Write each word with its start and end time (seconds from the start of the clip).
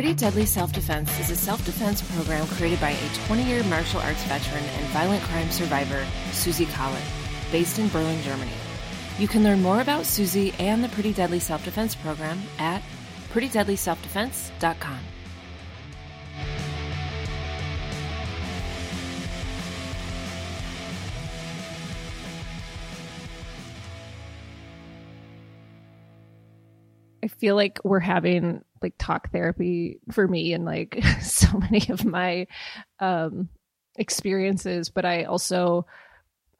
Pretty 0.00 0.14
Deadly 0.14 0.46
Self 0.46 0.72
Defense 0.72 1.20
is 1.20 1.28
a 1.28 1.36
self 1.36 1.62
defense 1.66 2.00
program 2.00 2.46
created 2.46 2.80
by 2.80 2.92
a 2.92 3.14
20 3.26 3.42
year 3.42 3.62
martial 3.64 4.00
arts 4.00 4.24
veteran 4.24 4.64
and 4.64 4.86
violent 4.86 5.22
crime 5.24 5.50
survivor, 5.50 6.06
Susie 6.32 6.64
Collett, 6.64 7.02
based 7.52 7.78
in 7.78 7.86
Berlin, 7.90 8.22
Germany. 8.22 8.50
You 9.18 9.28
can 9.28 9.44
learn 9.44 9.60
more 9.60 9.82
about 9.82 10.06
Susie 10.06 10.54
and 10.58 10.82
the 10.82 10.88
Pretty 10.88 11.12
Deadly 11.12 11.38
Self 11.38 11.62
Defense 11.66 11.94
program 11.94 12.40
at 12.58 12.82
prettydeadlyselfdefense.com. 13.34 15.19
I 27.22 27.28
feel 27.28 27.54
like 27.54 27.78
we're 27.84 28.00
having 28.00 28.62
like 28.82 28.94
talk 28.98 29.30
therapy 29.30 29.98
for 30.10 30.26
me 30.26 30.52
and 30.52 30.64
like 30.64 31.02
so 31.22 31.58
many 31.58 31.88
of 31.90 32.04
my 32.04 32.46
um 32.98 33.48
experiences, 33.96 34.88
but 34.88 35.04
I 35.04 35.24
also 35.24 35.86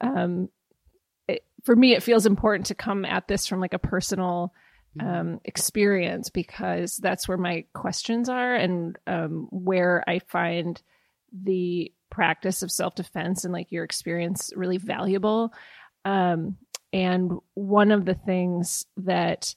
um 0.01 0.48
it, 1.28 1.45
for 1.65 1.74
me 1.74 1.95
it 1.95 2.02
feels 2.02 2.27
important 2.27 2.66
to 2.66 2.74
come 2.74 3.04
at 3.04 3.28
this 3.28 3.46
from 3.46 3.60
like 3.60 3.74
a 3.74 3.78
personal 3.78 4.52
um 5.01 5.41
experience 5.45 6.30
because 6.30 6.96
that's 6.96 7.29
where 7.29 7.38
my 7.38 7.65
questions 7.74 8.29
are 8.29 8.54
and 8.54 8.98
um 9.06 9.48
where 9.51 10.04
I 10.06 10.18
find 10.18 10.80
the 11.32 11.92
practice 12.10 12.62
of 12.62 12.73
self-defense 12.73 13.45
and 13.45 13.52
like 13.52 13.70
your 13.70 13.84
experience 13.84 14.52
really 14.56 14.79
valuable. 14.79 15.52
Um 16.04 16.56
and 16.92 17.38
one 17.54 17.92
of 17.92 18.04
the 18.04 18.15
things 18.15 18.84
that 18.96 19.54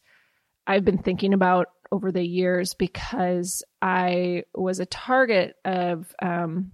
I've 0.65 0.85
been 0.85 0.97
thinking 0.97 1.33
about 1.33 1.67
over 1.91 2.11
the 2.11 2.25
years 2.25 2.73
because 2.73 3.63
I 3.81 4.43
was 4.55 4.79
a 4.79 4.85
target 4.85 5.55
of 5.63 6.13
um, 6.21 6.71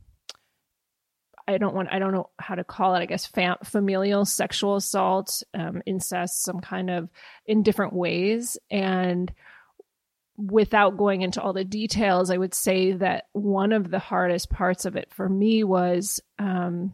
I 1.48 1.58
don't 1.58 1.76
want 1.76 1.90
I 1.92 2.00
don't 2.00 2.14
know 2.14 2.30
how 2.40 2.56
to 2.56 2.64
call 2.64 2.96
it 2.96 3.00
I 3.00 3.06
guess 3.06 3.26
fam- 3.26 3.58
familial 3.64 4.23
sexual 4.23 4.76
assault, 4.76 5.44
um, 5.54 5.81
incest, 5.86 6.44
some 6.44 6.59
kind 6.59 6.90
of 6.90 7.09
in 7.46 7.64
different 7.64 7.94
ways. 7.94 8.58
And 8.70 9.34
without 10.38 10.96
going 10.96 11.22
into 11.22 11.42
all 11.42 11.52
the 11.52 11.66
details, 11.66 12.31
I 12.31 12.38
would 12.38 12.53
say 12.53 12.94
that 12.94 13.26
one 13.34 13.74
of 13.74 13.92
the 13.92 14.00
hardest 14.00 14.50
parts 14.50 14.86
of 14.86 14.96
it 14.96 15.12
for 15.12 15.28
me 15.28 15.66
was 15.66 16.22
um, 16.38 16.94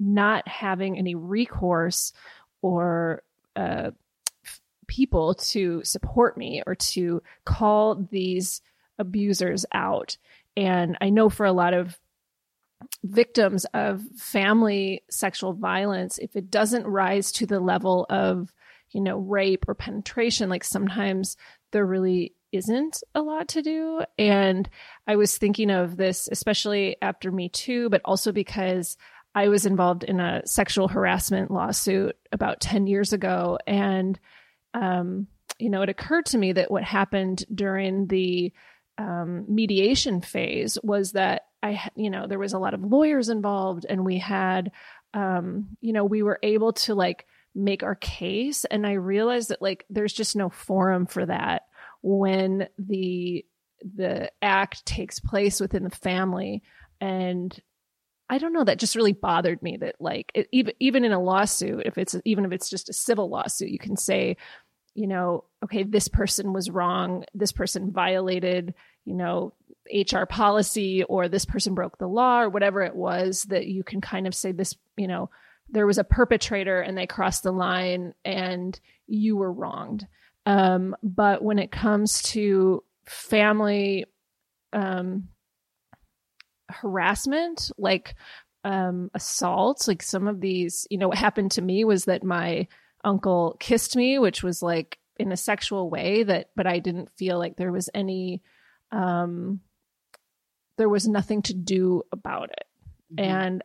not 0.00 0.48
having 0.48 0.98
any 0.98 1.14
recourse 1.14 2.12
or 2.60 3.22
uh, 3.54 3.92
people 4.92 5.32
to 5.32 5.82
support 5.84 6.36
me 6.36 6.62
or 6.66 6.74
to 6.74 7.22
call 7.46 8.06
these 8.10 8.60
abusers 8.98 9.64
out. 9.72 10.18
And 10.54 10.98
I 11.00 11.08
know 11.08 11.30
for 11.30 11.46
a 11.46 11.52
lot 11.52 11.72
of 11.72 11.98
victims 13.02 13.64
of 13.72 14.02
family 14.18 15.02
sexual 15.08 15.54
violence, 15.54 16.18
if 16.18 16.36
it 16.36 16.50
doesn't 16.50 16.86
rise 16.86 17.32
to 17.32 17.46
the 17.46 17.58
level 17.58 18.04
of, 18.10 18.52
you 18.90 19.00
know, 19.00 19.16
rape 19.16 19.64
or 19.66 19.74
penetration, 19.74 20.50
like 20.50 20.62
sometimes 20.62 21.38
there 21.70 21.86
really 21.86 22.34
isn't 22.52 23.02
a 23.14 23.22
lot 23.22 23.48
to 23.48 23.62
do. 23.62 24.02
And 24.18 24.68
I 25.06 25.16
was 25.16 25.38
thinking 25.38 25.70
of 25.70 25.96
this, 25.96 26.28
especially 26.30 26.96
after 27.00 27.32
Me 27.32 27.48
Too, 27.48 27.88
but 27.88 28.02
also 28.04 28.30
because 28.30 28.98
I 29.34 29.48
was 29.48 29.64
involved 29.64 30.04
in 30.04 30.20
a 30.20 30.42
sexual 30.44 30.88
harassment 30.88 31.50
lawsuit 31.50 32.14
about 32.30 32.60
10 32.60 32.86
years 32.86 33.14
ago. 33.14 33.58
And 33.66 34.20
um, 34.74 35.26
you 35.58 35.70
know, 35.70 35.82
it 35.82 35.88
occurred 35.88 36.26
to 36.26 36.38
me 36.38 36.52
that 36.52 36.70
what 36.70 36.84
happened 36.84 37.44
during 37.54 38.06
the 38.06 38.52
um, 38.98 39.44
mediation 39.48 40.20
phase 40.20 40.78
was 40.82 41.12
that 41.12 41.46
I, 41.62 41.90
you 41.94 42.10
know, 42.10 42.26
there 42.26 42.38
was 42.38 42.52
a 42.52 42.58
lot 42.58 42.74
of 42.74 42.82
lawyers 42.82 43.28
involved, 43.28 43.86
and 43.88 44.04
we 44.04 44.18
had, 44.18 44.72
um, 45.14 45.76
you 45.80 45.92
know, 45.92 46.04
we 46.04 46.22
were 46.22 46.38
able 46.42 46.72
to 46.74 46.94
like 46.94 47.26
make 47.54 47.82
our 47.82 47.94
case, 47.94 48.64
and 48.64 48.86
I 48.86 48.92
realized 48.92 49.50
that 49.50 49.62
like 49.62 49.84
there's 49.88 50.12
just 50.12 50.34
no 50.34 50.48
forum 50.50 51.06
for 51.06 51.26
that 51.26 51.62
when 52.02 52.68
the 52.78 53.44
the 53.94 54.30
act 54.40 54.84
takes 54.86 55.18
place 55.18 55.60
within 55.60 55.82
the 55.82 55.90
family 55.90 56.62
and 57.00 57.60
I 58.32 58.38
don't 58.38 58.54
know. 58.54 58.64
That 58.64 58.78
just 58.78 58.96
really 58.96 59.12
bothered 59.12 59.62
me. 59.62 59.76
That 59.76 59.96
like 60.00 60.32
it, 60.34 60.48
even 60.52 60.72
even 60.80 61.04
in 61.04 61.12
a 61.12 61.22
lawsuit, 61.22 61.82
if 61.84 61.98
it's 61.98 62.16
even 62.24 62.46
if 62.46 62.52
it's 62.52 62.70
just 62.70 62.88
a 62.88 62.94
civil 62.94 63.28
lawsuit, 63.28 63.68
you 63.68 63.78
can 63.78 63.94
say, 63.94 64.38
you 64.94 65.06
know, 65.06 65.44
okay, 65.64 65.82
this 65.82 66.08
person 66.08 66.52
was 66.52 66.70
wrong. 66.70 67.24
This 67.34 67.52
person 67.52 67.92
violated, 67.92 68.74
you 69.04 69.14
know, 69.14 69.54
HR 69.92 70.24
policy, 70.24 71.02
or 71.04 71.28
this 71.28 71.44
person 71.44 71.74
broke 71.74 71.98
the 71.98 72.06
law, 72.06 72.40
or 72.42 72.48
whatever 72.48 72.82
it 72.82 72.94
was. 72.94 73.44
That 73.44 73.66
you 73.66 73.82
can 73.82 74.00
kind 74.00 74.26
of 74.26 74.34
say 74.34 74.52
this, 74.52 74.76
you 74.96 75.08
know, 75.08 75.30
there 75.68 75.86
was 75.86 75.98
a 75.98 76.04
perpetrator 76.04 76.80
and 76.80 76.96
they 76.96 77.06
crossed 77.06 77.42
the 77.42 77.52
line, 77.52 78.14
and 78.24 78.78
you 79.06 79.36
were 79.36 79.52
wronged. 79.52 80.06
Um, 80.44 80.96
but 81.02 81.42
when 81.42 81.58
it 81.58 81.70
comes 81.70 82.22
to 82.22 82.82
family 83.06 84.04
um, 84.72 85.28
harassment, 86.68 87.70
like 87.78 88.14
um, 88.64 89.10
assaults, 89.14 89.88
like 89.88 90.02
some 90.02 90.28
of 90.28 90.40
these, 90.40 90.86
you 90.90 90.98
know, 90.98 91.08
what 91.08 91.18
happened 91.18 91.52
to 91.52 91.62
me 91.62 91.84
was 91.84 92.04
that 92.06 92.24
my 92.24 92.66
uncle 93.04 93.56
kissed 93.60 93.96
me, 93.96 94.18
which 94.18 94.42
was 94.42 94.62
like 94.62 94.98
in 95.18 95.32
a 95.32 95.36
sexual 95.36 95.90
way 95.90 96.22
that, 96.22 96.50
but 96.56 96.66
I 96.66 96.78
didn't 96.78 97.10
feel 97.12 97.38
like 97.38 97.56
there 97.56 97.72
was 97.72 97.90
any, 97.94 98.42
um, 98.90 99.60
there 100.78 100.88
was 100.88 101.06
nothing 101.06 101.42
to 101.42 101.54
do 101.54 102.02
about 102.12 102.50
it. 102.50 102.66
Mm-hmm. 103.14 103.30
And 103.30 103.64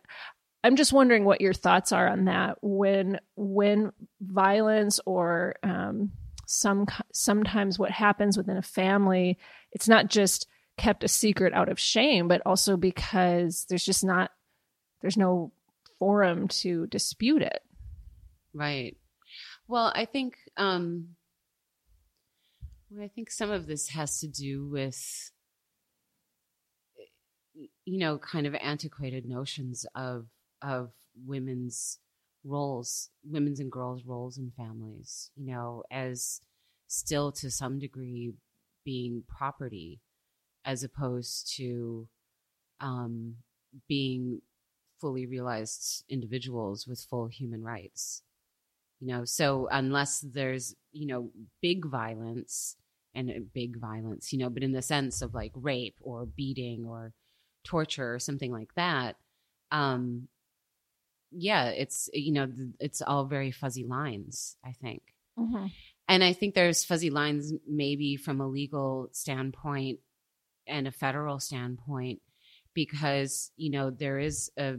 I'm 0.62 0.76
just 0.76 0.92
wondering 0.92 1.24
what 1.24 1.40
your 1.40 1.54
thoughts 1.54 1.92
are 1.92 2.08
on 2.08 2.26
that 2.26 2.58
when, 2.60 3.20
when 3.36 3.92
violence 4.20 5.00
or, 5.06 5.54
um, 5.62 6.12
some, 6.46 6.86
sometimes 7.12 7.78
what 7.78 7.90
happens 7.90 8.36
within 8.36 8.56
a 8.56 8.62
family, 8.62 9.38
it's 9.72 9.88
not 9.88 10.08
just 10.08 10.46
kept 10.76 11.04
a 11.04 11.08
secret 11.08 11.52
out 11.52 11.68
of 11.68 11.78
shame, 11.78 12.28
but 12.28 12.42
also 12.46 12.76
because 12.76 13.66
there's 13.68 13.84
just 13.84 14.04
not, 14.04 14.30
there's 15.00 15.16
no 15.16 15.52
forum 15.98 16.48
to 16.48 16.86
dispute 16.86 17.42
it. 17.42 17.62
Right. 18.54 18.96
Well, 19.68 19.92
I 19.94 20.04
think, 20.06 20.36
um, 20.56 21.14
well, 22.90 23.04
I 23.04 23.08
think 23.08 23.30
some 23.30 23.50
of 23.50 23.66
this 23.66 23.88
has 23.90 24.20
to 24.20 24.28
do 24.28 24.66
with, 24.68 25.30
you 27.84 27.98
know, 27.98 28.18
kind 28.18 28.46
of 28.46 28.54
antiquated 28.56 29.26
notions 29.26 29.86
of 29.94 30.26
of 30.62 30.92
women's 31.26 31.98
roles, 32.44 33.10
women's 33.24 33.60
and 33.60 33.70
girls' 33.70 34.04
roles 34.04 34.38
in 34.38 34.52
families. 34.56 35.30
You 35.36 35.46
know, 35.52 35.84
as 35.90 36.40
still 36.86 37.32
to 37.32 37.50
some 37.50 37.78
degree 37.78 38.32
being 38.84 39.22
property 39.28 40.00
as 40.64 40.82
opposed 40.82 41.54
to 41.56 42.08
um, 42.80 43.36
being 43.88 44.42
fully 45.00 45.26
realized 45.26 46.04
individuals 46.08 46.86
with 46.86 47.00
full 47.00 47.28
human 47.28 47.62
rights. 47.62 48.22
You 49.00 49.08
know, 49.08 49.24
so 49.24 49.68
unless 49.70 50.20
there's, 50.20 50.74
you 50.92 51.06
know, 51.06 51.30
big 51.62 51.86
violence 51.86 52.76
and 53.14 53.30
uh, 53.30 53.34
big 53.54 53.78
violence, 53.78 54.32
you 54.32 54.38
know, 54.38 54.50
but 54.50 54.62
in 54.62 54.72
the 54.72 54.82
sense 54.82 55.22
of 55.22 55.34
like 55.34 55.52
rape 55.54 55.96
or 56.00 56.26
beating 56.26 56.84
or 56.84 57.12
torture 57.64 58.14
or 58.14 58.18
something 58.18 58.52
like 58.52 58.74
that, 58.74 59.16
um, 59.70 60.28
yeah, 61.30 61.66
it's, 61.66 62.08
you 62.12 62.32
know, 62.32 62.48
it's 62.80 63.02
all 63.02 63.26
very 63.26 63.52
fuzzy 63.52 63.84
lines, 63.84 64.56
I 64.64 64.72
think. 64.72 65.02
Mm-hmm. 65.38 65.66
And 66.08 66.24
I 66.24 66.32
think 66.32 66.54
there's 66.54 66.84
fuzzy 66.84 67.10
lines 67.10 67.52
maybe 67.66 68.16
from 68.16 68.40
a 68.40 68.48
legal 68.48 69.10
standpoint 69.12 70.00
and 70.66 70.88
a 70.88 70.92
federal 70.92 71.38
standpoint 71.38 72.20
because 72.74 73.50
you 73.56 73.70
know 73.70 73.90
there 73.90 74.18
is 74.18 74.50
a 74.56 74.76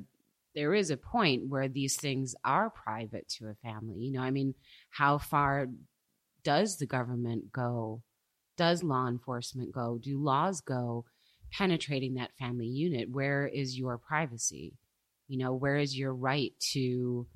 there 0.55 0.73
is 0.73 0.89
a 0.89 0.97
point 0.97 1.47
where 1.47 1.67
these 1.67 1.95
things 1.95 2.35
are 2.43 2.69
private 2.69 3.27
to 3.27 3.47
a 3.47 3.55
family 3.55 3.97
you 3.99 4.11
know 4.11 4.21
i 4.21 4.31
mean 4.31 4.53
how 4.89 5.17
far 5.17 5.67
does 6.43 6.77
the 6.77 6.85
government 6.85 7.51
go? 7.51 8.01
Does 8.57 8.83
law 8.83 9.07
enforcement 9.07 9.71
go? 9.71 9.99
Do 10.01 10.21
laws 10.21 10.61
go 10.61 11.05
penetrating 11.51 12.15
that 12.15 12.35
family 12.37 12.67
unit? 12.67 13.09
Where 13.09 13.47
is 13.47 13.77
your 13.77 13.97
privacy? 13.97 14.73
You 15.27 15.37
know 15.37 15.53
where 15.53 15.77
is 15.77 15.97
your 15.97 16.13
right 16.13 16.53
to 16.71 17.27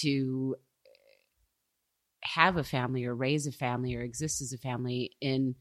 to 0.00 0.56
have 2.22 2.56
a 2.56 2.64
family 2.64 3.04
or 3.04 3.14
raise 3.14 3.46
a 3.46 3.52
family 3.52 3.94
or 3.96 4.02
exist 4.02 4.40
as 4.40 4.52
a 4.52 4.58
family 4.58 5.12
in 5.20 5.54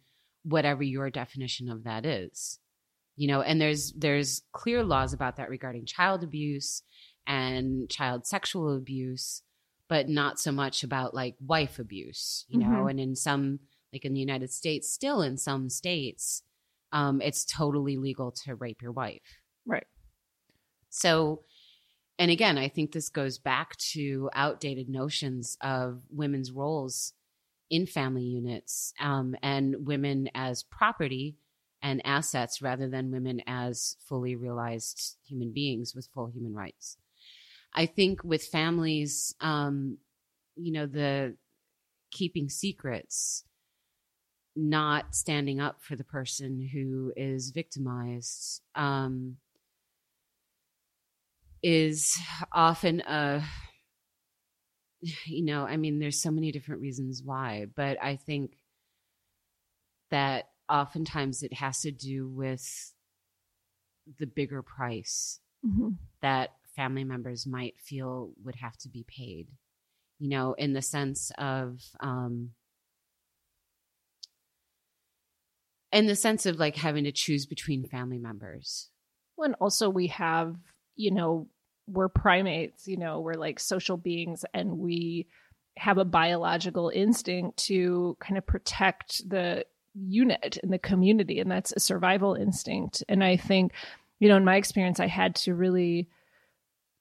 whatever 0.43 0.83
your 0.83 1.09
definition 1.09 1.69
of 1.69 1.83
that 1.83 2.05
is 2.05 2.59
you 3.19 3.27
know 3.27 3.41
and 3.41 3.61
there's 3.61 3.91
there's 3.93 4.41
clear 4.51 4.83
laws 4.83 5.13
about 5.13 5.35
that 5.37 5.49
regarding 5.49 5.85
child 5.85 6.23
abuse 6.23 6.81
and 7.27 7.89
child 7.89 8.25
sexual 8.25 8.75
abuse 8.75 9.43
but 9.87 10.09
not 10.09 10.39
so 10.39 10.51
much 10.51 10.83
about 10.83 11.13
like 11.13 11.35
wife 11.39 11.79
abuse 11.79 12.45
you 12.47 12.59
know 12.59 12.65
mm-hmm. 12.65 12.87
and 12.87 12.99
in 12.99 13.15
some 13.15 13.59
like 13.93 14.05
in 14.05 14.13
the 14.13 14.19
united 14.19 14.51
states 14.51 14.91
still 14.91 15.21
in 15.21 15.37
some 15.37 15.69
states 15.69 16.43
um, 16.91 17.21
it's 17.21 17.45
totally 17.45 17.97
legal 17.97 18.31
to 18.31 18.55
rape 18.55 18.81
your 18.81 18.91
wife. 18.91 19.21
Right. 19.65 19.85
So, 20.89 21.43
and 22.17 22.31
again, 22.31 22.57
I 22.57 22.67
think 22.67 22.91
this 22.91 23.09
goes 23.09 23.37
back 23.37 23.77
to 23.93 24.29
outdated 24.33 24.89
notions 24.89 25.57
of 25.61 26.01
women's 26.09 26.51
roles 26.51 27.13
in 27.69 27.85
family 27.85 28.23
units 28.23 28.93
um, 28.99 29.35
and 29.43 29.87
women 29.87 30.29
as 30.33 30.63
property 30.63 31.35
and 31.81 32.01
assets 32.05 32.61
rather 32.61 32.89
than 32.89 33.11
women 33.11 33.41
as 33.47 33.95
fully 33.99 34.35
realized 34.35 35.17
human 35.25 35.51
beings 35.51 35.95
with 35.95 36.09
full 36.13 36.27
human 36.27 36.53
rights. 36.53 36.97
I 37.73 37.85
think 37.85 38.23
with 38.23 38.43
families, 38.43 39.35
um, 39.39 39.97
you 40.55 40.71
know, 40.71 40.85
the 40.85 41.35
keeping 42.11 42.49
secrets, 42.49 43.43
not 44.55 45.15
standing 45.15 45.59
up 45.59 45.81
for 45.81 45.95
the 45.95 46.03
person 46.03 46.69
who 46.73 47.13
is 47.15 47.51
victimized, 47.51 48.61
um, 48.75 49.37
is 51.61 52.17
often 52.51 53.01
a, 53.01 53.43
you 55.25 55.43
know, 55.45 55.63
I 55.65 55.77
mean, 55.77 55.99
there's 55.99 56.21
so 56.21 56.31
many 56.31 56.51
different 56.51 56.81
reasons 56.81 57.21
why, 57.23 57.67
but 57.75 58.01
I 58.01 58.15
think 58.15 58.57
that 60.09 60.49
oftentimes 60.69 61.43
it 61.43 61.53
has 61.53 61.81
to 61.81 61.91
do 61.91 62.27
with 62.27 62.93
the 64.19 64.27
bigger 64.27 64.61
price 64.61 65.39
Mm-hmm. 65.65 65.89
that 66.21 66.51
family 66.73 67.03
members 67.03 67.45
might 67.45 67.77
feel 67.77 68.31
would 68.45 68.55
have 68.55 68.77
to 68.77 68.87
be 68.87 69.03
paid 69.05 69.49
you 70.19 70.29
know 70.29 70.53
in 70.53 70.71
the 70.71 70.81
sense 70.81 71.33
of 71.37 71.81
um 71.99 72.51
in 75.91 76.07
the 76.07 76.15
sense 76.15 76.45
of 76.45 76.59
like 76.59 76.77
having 76.77 77.03
to 77.03 77.11
choose 77.11 77.45
between 77.45 77.83
family 77.85 78.19
members 78.19 78.89
and 79.43 79.55
also 79.59 79.89
we 79.89 80.07
have, 80.07 80.55
you 80.95 81.11
know, 81.11 81.47
we're 81.87 82.09
primates, 82.09 82.87
you 82.87 82.97
know, 82.97 83.19
we're 83.19 83.33
like 83.33 83.59
social 83.59 83.97
beings 83.97 84.45
and 84.53 84.77
we 84.77 85.27
have 85.77 85.97
a 85.97 86.05
biological 86.05 86.91
instinct 86.93 87.57
to 87.57 88.17
kind 88.19 88.37
of 88.37 88.45
protect 88.45 89.27
the 89.29 89.65
unit 89.93 90.57
and 90.61 90.71
the 90.71 90.79
community 90.79 91.39
and 91.39 91.51
that's 91.51 91.73
a 91.73 91.79
survival 91.79 92.35
instinct. 92.35 93.03
And 93.09 93.23
I 93.23 93.37
think, 93.37 93.73
you 94.19 94.29
know, 94.29 94.37
in 94.37 94.45
my 94.45 94.55
experience 94.55 94.99
I 94.99 95.07
had 95.07 95.35
to 95.35 95.53
really 95.53 96.07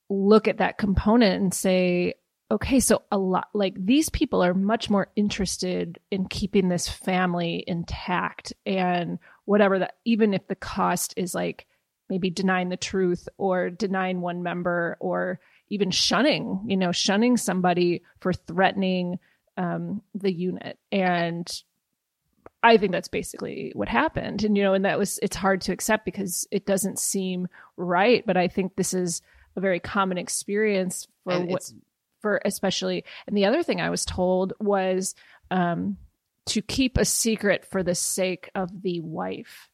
look 0.08 0.48
at 0.48 0.58
that 0.58 0.78
component 0.78 1.42
and 1.42 1.54
say, 1.54 2.14
okay, 2.50 2.80
so 2.80 3.02
a 3.12 3.18
lot 3.18 3.48
like 3.52 3.74
these 3.78 4.08
people 4.08 4.42
are 4.42 4.54
much 4.54 4.88
more 4.88 5.08
interested 5.16 5.98
in 6.10 6.26
keeping 6.26 6.68
this 6.68 6.88
family 6.88 7.62
intact 7.66 8.54
and 8.64 9.18
whatever 9.44 9.80
that 9.80 9.96
even 10.04 10.32
if 10.32 10.46
the 10.48 10.54
cost 10.54 11.12
is 11.16 11.34
like 11.34 11.66
maybe 12.08 12.30
denying 12.30 12.70
the 12.70 12.76
truth 12.76 13.28
or 13.36 13.68
denying 13.68 14.20
one 14.20 14.42
member 14.42 14.96
or 15.00 15.40
even 15.68 15.90
shunning, 15.90 16.64
you 16.66 16.76
know, 16.76 16.92
shunning 16.92 17.36
somebody 17.36 18.02
for 18.20 18.32
threatening 18.32 19.18
um, 19.58 20.02
the 20.14 20.32
unit. 20.32 20.78
And 20.90 21.46
I 22.62 22.76
think 22.76 22.92
that's 22.92 23.08
basically 23.08 23.72
what 23.74 23.88
happened. 23.88 24.42
And, 24.42 24.56
you 24.56 24.64
know, 24.64 24.74
and 24.74 24.84
that 24.84 24.98
was, 24.98 25.18
it's 25.22 25.36
hard 25.36 25.60
to 25.62 25.72
accept 25.72 26.04
because 26.04 26.46
it 26.50 26.66
doesn't 26.66 26.98
seem 26.98 27.48
right. 27.76 28.24
But 28.26 28.36
I 28.36 28.48
think 28.48 28.74
this 28.74 28.94
is 28.94 29.22
a 29.56 29.60
very 29.60 29.80
common 29.80 30.18
experience 30.18 31.06
for 31.24 31.32
And 31.32 31.50
what, 31.50 31.70
for 32.20 32.40
especially 32.44 33.04
and 33.26 33.36
the 33.36 33.46
other 33.46 33.62
thing 33.62 33.80
i 33.80 33.90
was 33.90 34.04
told 34.04 34.52
was 34.60 35.14
um 35.50 35.96
to 36.46 36.62
keep 36.62 36.96
a 36.96 37.04
secret 37.04 37.66
for 37.66 37.82
the 37.82 37.94
sake 37.94 38.50
of 38.54 38.82
the 38.82 39.00
wife 39.00 39.68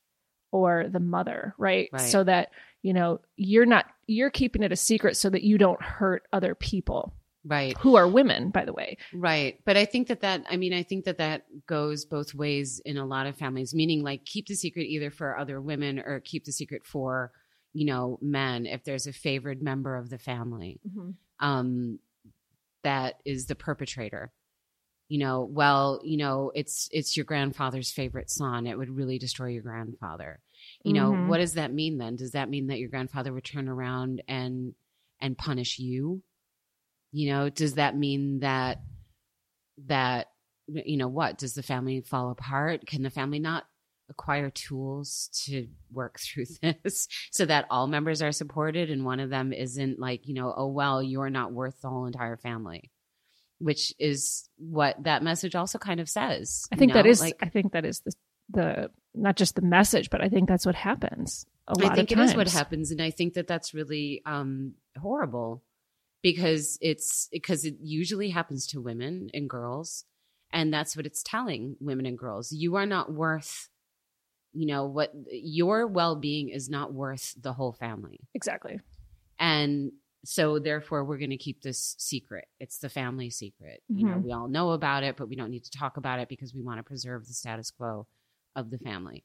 or 0.50 0.86
the 0.88 1.00
mother 1.00 1.54
right? 1.58 1.88
Right. 1.92 2.02
so 2.02 2.24
that 2.24 2.50
you 2.82 2.92
know 2.92 3.20
you're 3.36 3.66
not 3.66 3.86
you're 4.06 4.30
keeping 4.30 4.62
it 4.62 4.72
a 4.72 4.76
secret 4.76 5.16
so 5.16 5.30
that 5.30 5.42
you 5.42 5.58
don't 5.58 5.82
hurt 5.82 6.26
other 6.32 6.54
people 6.54 7.14
right 7.44 7.76
who 7.78 7.94
are 7.96 8.08
women 8.08 8.50
by 8.50 8.64
the 8.64 8.72
way 8.72 8.96
Right. 9.12 9.60
But 9.64 9.76
I 9.76 9.84
think 9.84 10.08
that 10.08 10.20
that, 10.20 10.44
I 10.50 10.56
mean, 10.56 10.72
I 10.72 10.82
think 10.82 11.04
that 11.04 11.18
that 11.18 11.44
goes 11.66 12.04
both 12.04 12.34
ways 12.34 12.80
in 12.84 12.96
a 12.96 13.06
lot 13.06 13.26
of 13.26 13.36
families, 13.36 13.74
meaning 13.74 14.02
like 14.02 14.24
keep 14.24 14.46
the 14.46 14.54
secret 14.54 14.84
either 14.86 15.10
for 15.10 15.38
other 15.38 15.60
women 15.60 15.98
or 15.98 16.20
keep 16.20 16.44
the 16.44 16.52
secret 16.52 16.84
for, 16.84 17.30
you 17.72 17.86
know, 17.86 18.18
men 18.20 18.66
if 18.66 18.84
there's 18.84 19.06
a 19.06 19.12
favored 19.12 19.62
member 19.62 19.96
of 19.96 20.10
the 20.10 20.18
family 20.18 20.80
um, 21.40 21.98
that 22.82 23.16
is 23.24 23.46
the 23.46 23.54
perpetrator. 23.54 24.32
You 25.08 25.18
know, 25.18 25.42
well, 25.44 26.00
you 26.02 26.16
know, 26.16 26.50
it's 26.54 26.88
it's 26.90 27.16
your 27.16 27.24
grandfather's 27.26 27.92
favorite 27.92 28.30
son. 28.30 28.66
It 28.66 28.78
would 28.78 28.88
really 28.90 29.18
destroy 29.18 29.48
your 29.48 29.62
grandfather. 29.62 30.40
You 30.82 30.94
know, 30.94 31.12
Mhm. 31.12 31.26
what 31.26 31.38
does 31.38 31.54
that 31.54 31.72
mean 31.72 31.98
then? 31.98 32.16
Does 32.16 32.32
that 32.32 32.48
mean 32.48 32.68
that 32.68 32.78
your 32.78 32.88
grandfather 32.88 33.32
would 33.32 33.44
turn 33.44 33.68
around 33.68 34.22
and 34.28 34.74
and 35.20 35.36
punish 35.36 35.78
you? 35.78 36.22
You 37.14 37.32
know, 37.32 37.48
does 37.48 37.74
that 37.74 37.96
mean 37.96 38.40
that 38.40 38.80
that 39.86 40.26
you 40.66 40.96
know 40.96 41.06
what 41.06 41.38
does 41.38 41.54
the 41.54 41.62
family 41.62 42.00
fall 42.00 42.30
apart? 42.30 42.86
Can 42.86 43.02
the 43.02 43.10
family 43.10 43.38
not 43.38 43.64
acquire 44.10 44.50
tools 44.50 45.30
to 45.44 45.68
work 45.92 46.18
through 46.20 46.46
this 46.60 47.06
so 47.30 47.46
that 47.46 47.66
all 47.70 47.86
members 47.86 48.20
are 48.20 48.32
supported 48.32 48.90
and 48.90 49.04
one 49.04 49.20
of 49.20 49.30
them 49.30 49.52
isn't 49.52 50.00
like 50.00 50.26
you 50.26 50.34
know 50.34 50.52
oh 50.54 50.66
well 50.66 51.00
you're 51.00 51.30
not 51.30 51.52
worth 51.52 51.80
the 51.80 51.88
whole 51.88 52.06
entire 52.06 52.36
family? 52.36 52.90
Which 53.58 53.94
is 54.00 54.48
what 54.58 55.04
that 55.04 55.22
message 55.22 55.54
also 55.54 55.78
kind 55.78 56.00
of 56.00 56.08
says 56.08 56.66
i 56.72 56.76
think 56.76 56.92
that 56.92 57.04
know? 57.04 57.10
is 57.10 57.20
like 57.20 57.36
i 57.40 57.48
think 57.48 57.72
that 57.72 57.84
is 57.84 58.00
the 58.00 58.12
the 58.50 58.90
not 59.14 59.36
just 59.36 59.54
the 59.54 59.62
message 59.62 60.10
but 60.10 60.20
i 60.20 60.28
think 60.28 60.48
that's 60.48 60.66
what 60.66 60.74
happens 60.74 61.46
a 61.66 61.78
lot 61.78 61.92
I 61.92 61.94
think 61.94 62.10
of 62.10 62.18
it 62.18 62.22
is 62.22 62.36
what 62.36 62.50
happens, 62.50 62.90
and 62.90 63.00
I 63.00 63.10
think 63.10 63.34
that 63.34 63.46
that's 63.46 63.72
really 63.72 64.22
um, 64.26 64.74
horrible 65.00 65.62
because 66.24 66.78
it's 66.82 67.28
because 67.30 67.64
it 67.66 67.76
usually 67.80 68.30
happens 68.30 68.66
to 68.68 68.80
women 68.80 69.30
and 69.34 69.48
girls, 69.48 70.06
and 70.52 70.74
that's 70.74 70.96
what 70.96 71.06
it's 71.06 71.22
telling 71.22 71.76
women 71.80 72.06
and 72.06 72.18
girls. 72.18 72.50
You 72.52 72.76
are 72.76 72.86
not 72.86 73.12
worth, 73.12 73.68
you 74.52 74.66
know, 74.66 74.86
what 74.86 75.12
your 75.30 75.86
well 75.86 76.16
being 76.16 76.48
is 76.48 76.68
not 76.70 76.92
worth 76.94 77.34
the 77.40 77.52
whole 77.52 77.72
family, 77.74 78.20
exactly 78.34 78.80
and 79.38 79.92
so 80.24 80.58
therefore 80.58 81.04
we're 81.04 81.18
going 81.18 81.30
to 81.30 81.36
keep 81.36 81.62
this 81.62 81.96
secret. 81.98 82.46
It's 82.58 82.78
the 82.78 82.88
family 82.88 83.30
secret. 83.30 83.82
You 83.94 84.06
know, 84.06 84.16
Mhm. 84.16 84.24
we 84.24 84.32
all 84.32 84.48
know 84.48 84.70
about 84.70 85.02
it, 85.02 85.16
but 85.18 85.28
we 85.28 85.36
don't 85.36 85.50
need 85.50 85.64
to 85.64 85.70
talk 85.70 85.98
about 85.98 86.18
it 86.18 86.28
because 86.28 86.54
we 86.54 86.62
want 86.62 86.78
to 86.78 86.82
preserve 86.82 87.26
the 87.26 87.34
status 87.34 87.70
quo 87.70 88.06
of 88.56 88.70
the 88.70 88.78
family. 88.78 89.24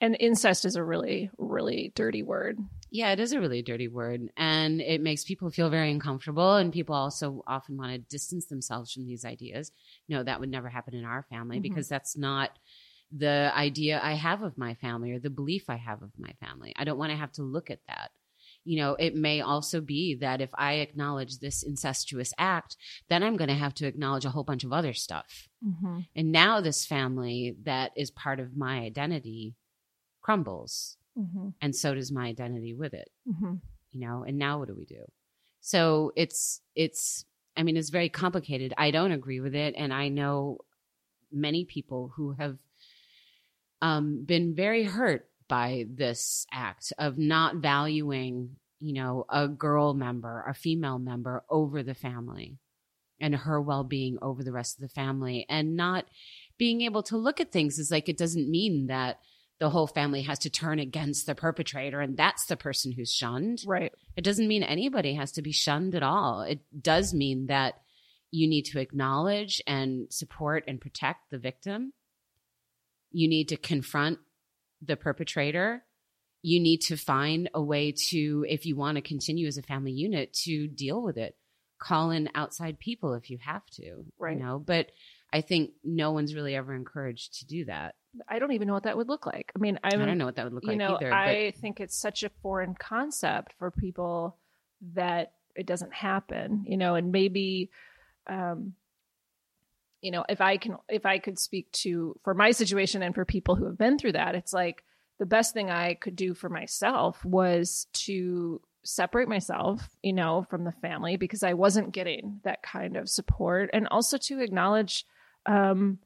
And 0.00 0.16
incest 0.18 0.64
is 0.64 0.76
a 0.76 0.84
really 0.84 1.30
really 1.38 1.92
dirty 1.94 2.22
word 2.22 2.58
Yeah, 2.90 3.10
it 3.12 3.18
is 3.18 3.32
a 3.32 3.40
really 3.40 3.62
dirty 3.62 3.88
word. 3.88 4.20
And 4.36 4.80
it 4.80 5.00
makes 5.00 5.24
people 5.24 5.50
feel 5.50 5.68
very 5.68 5.90
uncomfortable. 5.90 6.54
And 6.54 6.72
people 6.72 6.94
also 6.94 7.42
often 7.44 7.76
want 7.76 7.90
to 7.90 7.98
distance 7.98 8.46
themselves 8.46 8.92
from 8.92 9.04
these 9.04 9.24
ideas. 9.24 9.72
No, 10.08 10.22
that 10.22 10.38
would 10.38 10.48
never 10.48 10.68
happen 10.68 10.94
in 10.94 11.04
our 11.04 11.24
family 11.28 11.58
Mhm. 11.58 11.62
because 11.62 11.88
that's 11.88 12.16
not 12.16 12.50
the 13.10 13.50
idea 13.56 14.00
I 14.00 14.14
have 14.14 14.42
of 14.42 14.56
my 14.56 14.74
family 14.74 15.10
or 15.10 15.18
the 15.18 15.28
belief 15.40 15.68
I 15.68 15.74
have 15.76 16.02
of 16.02 16.12
my 16.18 16.32
family. 16.38 16.72
I 16.76 16.84
don't 16.84 16.98
want 16.98 17.10
to 17.10 17.16
have 17.16 17.32
to 17.32 17.42
look 17.42 17.68
at 17.68 17.80
that. 17.88 18.12
You 18.64 18.76
know, 18.78 18.94
it 18.94 19.14
may 19.16 19.40
also 19.40 19.80
be 19.80 20.14
that 20.16 20.40
if 20.40 20.50
I 20.54 20.74
acknowledge 20.74 21.38
this 21.38 21.64
incestuous 21.64 22.32
act, 22.38 22.76
then 23.08 23.22
I'm 23.24 23.36
going 23.36 23.48
to 23.48 23.54
have 23.54 23.74
to 23.74 23.86
acknowledge 23.86 24.24
a 24.24 24.30
whole 24.30 24.44
bunch 24.44 24.62
of 24.62 24.72
other 24.72 24.94
stuff. 24.94 25.48
mm-hmm. 25.62 26.00
And 26.14 26.30
now 26.30 26.60
this 26.60 26.86
family 26.86 27.56
that 27.64 27.90
is 27.96 28.10
part 28.12 28.38
of 28.38 28.56
my 28.56 28.78
identity 28.80 29.56
crumbles. 30.24 30.96
Mm-hmm. 31.16 31.50
And 31.60 31.76
so 31.76 31.94
does 31.94 32.10
my 32.10 32.26
identity 32.26 32.74
with 32.74 32.92
it 32.94 33.08
Mm-hmm. 33.28 33.54
you 33.92 34.00
know 34.04 34.24
and 34.26 34.36
now 34.36 34.58
what 34.58 34.66
do 34.68 34.74
we 34.74 34.84
do 34.84 35.04
so 35.60 36.10
it's 36.16 36.60
it's 36.74 37.24
i 37.56 37.62
mean 37.62 37.76
it's 37.76 37.90
very 37.90 38.08
complicated 38.08 38.74
i 38.76 38.90
don't 38.90 39.12
agree 39.12 39.38
with 39.38 39.54
it 39.54 39.74
and 39.78 39.94
i 39.94 40.08
know 40.08 40.58
many 41.30 41.64
people 41.64 42.12
who 42.16 42.32
have 42.32 42.58
um, 43.82 44.24
been 44.24 44.54
very 44.54 44.84
hurt 44.84 45.28
by 45.48 45.86
this 45.88 46.46
act 46.52 46.92
of 46.98 47.16
not 47.18 47.56
valuing 47.56 48.56
you 48.80 48.94
know 48.94 49.24
a 49.28 49.46
girl 49.46 49.94
member 49.94 50.44
a 50.48 50.54
female 50.54 50.98
member 50.98 51.44
over 51.48 51.82
the 51.82 51.94
family 51.94 52.58
and 53.20 53.34
her 53.36 53.60
well-being 53.60 54.18
over 54.20 54.42
the 54.42 54.52
rest 54.52 54.76
of 54.76 54.82
the 54.82 54.88
family 55.02 55.46
and 55.48 55.76
not 55.76 56.06
being 56.58 56.80
able 56.80 57.02
to 57.04 57.16
look 57.16 57.40
at 57.40 57.52
things 57.52 57.78
as 57.78 57.90
like 57.90 58.08
it 58.08 58.18
doesn't 58.18 58.50
mean 58.50 58.86
that 58.88 59.20
the 59.64 59.70
whole 59.70 59.86
family 59.86 60.22
has 60.22 60.38
to 60.40 60.50
turn 60.50 60.78
against 60.78 61.26
the 61.26 61.34
perpetrator 61.34 62.00
and 62.00 62.16
that's 62.16 62.44
the 62.46 62.56
person 62.56 62.92
who's 62.92 63.12
shunned 63.12 63.62
right 63.66 63.92
it 64.16 64.22
doesn't 64.22 64.48
mean 64.48 64.62
anybody 64.62 65.14
has 65.14 65.32
to 65.32 65.42
be 65.42 65.52
shunned 65.52 65.94
at 65.94 66.02
all. 66.02 66.42
It 66.42 66.60
does 66.80 67.12
mean 67.12 67.46
that 67.46 67.74
you 68.30 68.48
need 68.48 68.66
to 68.66 68.80
acknowledge 68.80 69.62
and 69.66 70.12
support 70.12 70.64
and 70.68 70.80
protect 70.80 71.30
the 71.30 71.38
victim. 71.38 71.92
You 73.10 73.28
need 73.28 73.48
to 73.48 73.56
confront 73.56 74.18
the 74.82 74.96
perpetrator. 74.96 75.84
You 76.42 76.60
need 76.60 76.82
to 76.82 76.96
find 76.96 77.48
a 77.54 77.62
way 77.62 77.92
to, 78.10 78.44
if 78.48 78.66
you 78.66 78.76
want 78.76 78.96
to 78.96 79.02
continue 79.02 79.46
as 79.46 79.56
a 79.56 79.62
family 79.62 79.92
unit, 79.92 80.32
to 80.44 80.68
deal 80.68 81.02
with 81.02 81.16
it. 81.16 81.36
Call 81.78 82.10
in 82.10 82.28
outside 82.34 82.78
people 82.78 83.14
if 83.14 83.30
you 83.30 83.38
have 83.38 83.66
to, 83.74 84.04
Right. 84.18 84.36
You 84.36 84.44
know, 84.44 84.58
but 84.58 84.90
I 85.34 85.40
think 85.40 85.72
no 85.82 86.12
one's 86.12 86.32
really 86.32 86.54
ever 86.54 86.72
encouraged 86.72 87.40
to 87.40 87.46
do 87.46 87.64
that. 87.64 87.96
I 88.28 88.38
don't 88.38 88.52
even 88.52 88.68
know 88.68 88.74
what 88.74 88.84
that 88.84 88.96
would 88.96 89.08
look 89.08 89.26
like. 89.26 89.50
I 89.56 89.58
mean, 89.58 89.80
I'm, 89.82 90.00
I 90.00 90.06
don't 90.06 90.16
know 90.16 90.26
what 90.26 90.36
that 90.36 90.44
would 90.44 90.52
look 90.52 90.62
you 90.62 90.68
like 90.68 90.78
know, 90.78 90.94
either. 90.94 91.12
I 91.12 91.50
think 91.60 91.80
it's 91.80 91.96
such 91.96 92.22
a 92.22 92.30
foreign 92.40 92.76
concept 92.76 93.52
for 93.58 93.72
people 93.72 94.38
that 94.94 95.32
it 95.56 95.66
doesn't 95.66 95.92
happen, 95.92 96.64
you 96.68 96.76
know, 96.76 96.94
and 96.94 97.10
maybe, 97.10 97.70
um, 98.28 98.74
you 100.00 100.12
know, 100.12 100.24
if 100.28 100.40
I 100.40 100.56
can, 100.56 100.76
if 100.88 101.04
I 101.04 101.18
could 101.18 101.40
speak 101.40 101.72
to 101.72 102.14
for 102.22 102.34
my 102.34 102.52
situation 102.52 103.02
and 103.02 103.12
for 103.12 103.24
people 103.24 103.56
who 103.56 103.66
have 103.66 103.76
been 103.76 103.98
through 103.98 104.12
that, 104.12 104.36
it's 104.36 104.52
like 104.52 104.84
the 105.18 105.26
best 105.26 105.52
thing 105.52 105.68
I 105.68 105.94
could 105.94 106.14
do 106.14 106.34
for 106.34 106.48
myself 106.48 107.24
was 107.24 107.88
to 107.94 108.60
separate 108.84 109.28
myself, 109.28 109.88
you 110.00 110.12
know, 110.12 110.46
from 110.48 110.62
the 110.62 110.70
family 110.70 111.16
because 111.16 111.42
I 111.42 111.54
wasn't 111.54 111.90
getting 111.90 112.38
that 112.44 112.62
kind 112.62 112.96
of 112.96 113.08
support 113.08 113.70
and 113.72 113.88
also 113.88 114.16
to 114.16 114.38
acknowledge 114.40 115.04
um 115.46 115.98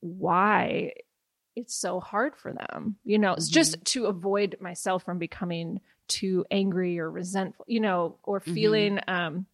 why 0.00 0.92
it's 1.56 1.74
so 1.74 2.00
hard 2.00 2.36
for 2.36 2.52
them. 2.52 2.96
You 3.04 3.18
know, 3.18 3.32
it's 3.34 3.48
just 3.48 3.84
to 3.86 4.06
avoid 4.06 4.56
myself 4.60 5.04
from 5.04 5.18
becoming 5.18 5.80
too 6.08 6.44
angry 6.50 6.98
or 6.98 7.10
resentful, 7.10 7.64
you 7.68 7.80
know, 7.80 8.16
or 8.22 8.40
Mhm. 8.40 8.54
feeling 8.54 9.00
um 9.08 9.46